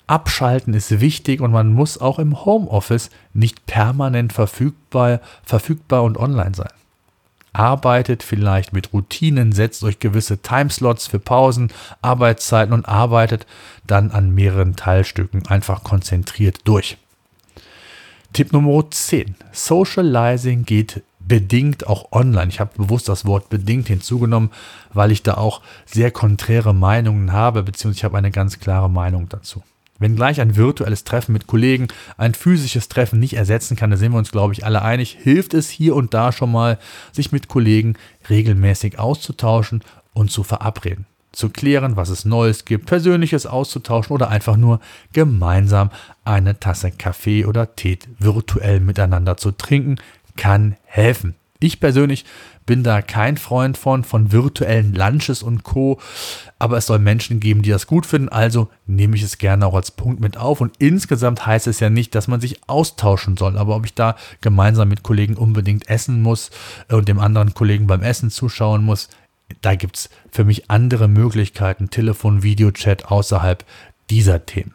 Abschalten 0.07 0.73
ist 0.73 0.99
wichtig 1.01 1.41
und 1.41 1.51
man 1.51 1.73
muss 1.73 1.99
auch 1.99 2.19
im 2.19 2.45
Homeoffice 2.45 3.09
nicht 3.33 3.65
permanent 3.65 4.33
verfügbar, 4.33 5.19
verfügbar 5.43 6.03
und 6.03 6.17
online 6.17 6.55
sein 6.55 6.76
arbeitet 7.53 8.23
vielleicht 8.23 8.73
mit 8.73 8.93
Routinen, 8.93 9.51
setzt 9.51 9.83
euch 9.83 9.99
gewisse 9.99 10.39
Timeslots 10.39 11.07
für 11.07 11.19
Pausen, 11.19 11.71
Arbeitszeiten 12.01 12.73
und 12.73 12.87
arbeitet 12.87 13.45
dann 13.85 14.11
an 14.11 14.33
mehreren 14.33 14.75
Teilstücken 14.75 15.47
einfach 15.47 15.83
konzentriert 15.83 16.59
durch. 16.65 16.97
Tipp 18.33 18.53
Nummer 18.53 18.83
10. 18.89 19.35
Socializing 19.51 20.65
geht 20.65 21.01
bedingt 21.19 21.87
auch 21.87 22.11
online. 22.11 22.49
Ich 22.49 22.59
habe 22.59 22.71
bewusst 22.77 23.09
das 23.09 23.25
Wort 23.25 23.49
bedingt 23.49 23.87
hinzugenommen, 23.87 24.51
weil 24.93 25.11
ich 25.11 25.23
da 25.23 25.35
auch 25.35 25.61
sehr 25.85 26.11
konträre 26.11 26.73
Meinungen 26.73 27.33
habe, 27.33 27.63
beziehungsweise 27.63 27.99
ich 27.99 28.03
habe 28.05 28.17
eine 28.17 28.31
ganz 28.31 28.59
klare 28.59 28.89
Meinung 28.89 29.27
dazu. 29.29 29.63
Wenngleich 29.99 30.41
ein 30.41 30.55
virtuelles 30.55 31.03
Treffen 31.03 31.33
mit 31.33 31.47
Kollegen 31.47 31.87
ein 32.17 32.33
physisches 32.33 32.89
Treffen 32.89 33.19
nicht 33.19 33.33
ersetzen 33.33 33.75
kann, 33.75 33.91
da 33.91 33.97
sind 33.97 34.11
wir 34.11 34.19
uns, 34.19 34.31
glaube 34.31 34.53
ich, 34.53 34.65
alle 34.65 34.81
einig, 34.81 35.17
hilft 35.21 35.53
es 35.53 35.69
hier 35.69 35.95
und 35.95 36.13
da 36.13 36.31
schon 36.31 36.51
mal, 36.51 36.77
sich 37.11 37.31
mit 37.31 37.47
Kollegen 37.47 37.95
regelmäßig 38.29 38.99
auszutauschen 38.99 39.81
und 40.13 40.31
zu 40.31 40.43
verabreden. 40.43 41.05
Zu 41.31 41.49
klären, 41.49 41.95
was 41.95 42.09
es 42.09 42.25
Neues 42.25 42.65
gibt, 42.65 42.87
Persönliches 42.87 43.45
auszutauschen 43.45 44.13
oder 44.13 44.29
einfach 44.29 44.57
nur 44.57 44.79
gemeinsam 45.13 45.91
eine 46.25 46.59
Tasse 46.59 46.91
Kaffee 46.91 47.45
oder 47.45 47.75
Tee 47.75 47.99
virtuell 48.17 48.79
miteinander 48.79 49.37
zu 49.37 49.51
trinken, 49.51 49.97
kann 50.35 50.77
helfen. 50.85 51.35
Ich 51.59 51.79
persönlich 51.79 52.25
bin 52.67 52.83
da 52.83 53.01
kein 53.01 53.37
Freund 53.37 53.75
von, 53.75 54.03
von 54.03 54.31
virtuellen 54.31 54.93
Lunches 54.93 55.41
und 55.41 55.63
Co. 55.63 55.99
Aber 56.59 56.77
es 56.77 56.85
soll 56.85 56.99
Menschen 56.99 57.39
geben, 57.39 57.63
die 57.63 57.71
das 57.71 57.87
gut 57.87 58.05
finden, 58.05 58.29
also 58.29 58.69
nehme 58.85 59.15
ich 59.15 59.23
es 59.23 59.39
gerne 59.39 59.65
auch 59.65 59.73
als 59.73 59.89
Punkt 59.89 60.19
mit 60.19 60.37
auf. 60.37 60.61
Und 60.61 60.75
insgesamt 60.77 61.47
heißt 61.47 61.65
es 61.65 61.79
ja 61.79 61.89
nicht, 61.89 62.13
dass 62.13 62.27
man 62.27 62.39
sich 62.39 62.61
austauschen 62.67 63.37
soll. 63.37 63.57
Aber 63.57 63.75
ob 63.75 63.85
ich 63.85 63.95
da 63.95 64.15
gemeinsam 64.41 64.89
mit 64.89 65.01
Kollegen 65.01 65.35
unbedingt 65.35 65.89
essen 65.89 66.21
muss 66.21 66.51
und 66.89 67.07
dem 67.07 67.19
anderen 67.19 67.55
Kollegen 67.55 67.87
beim 67.87 68.03
Essen 68.03 68.29
zuschauen 68.29 68.83
muss, 68.83 69.09
da 69.61 69.75
gibt 69.75 69.97
es 69.97 70.09
für 70.31 70.43
mich 70.43 70.69
andere 70.69 71.07
Möglichkeiten, 71.07 71.89
Telefon, 71.89 72.43
Videochat 72.43 73.05
außerhalb 73.05 73.65
dieser 74.09 74.45
Themen. 74.45 74.73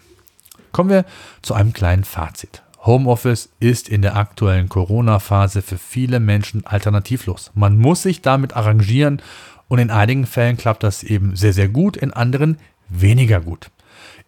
Kommen 0.73 0.89
wir 0.91 1.05
zu 1.43 1.53
einem 1.55 1.75
kleinen 1.75 2.05
Fazit. 2.05 2.63
Homeoffice 2.85 3.51
ist 3.61 3.89
in 3.89 4.03
der 4.03 4.17
aktuellen 4.17 4.69
Corona-Phase 4.69 5.63
für 5.63 5.79
viele 5.79 6.19
Menschen 6.19 6.67
alternativlos. 6.67 7.53
Man 7.55 7.79
muss 7.79 8.03
sich 8.03 8.23
damit 8.23 8.57
arrangieren 8.57 9.23
und 9.69 9.79
in 9.79 9.91
einigen 9.91 10.27
Fällen 10.27 10.57
klappt 10.57 10.83
das 10.83 11.05
eben 11.05 11.37
sehr, 11.37 11.53
sehr 11.53 11.69
gut, 11.69 11.97
in 11.97 12.13
anderen 12.13 12.59
weniger 12.89 13.41
gut. 13.41 13.71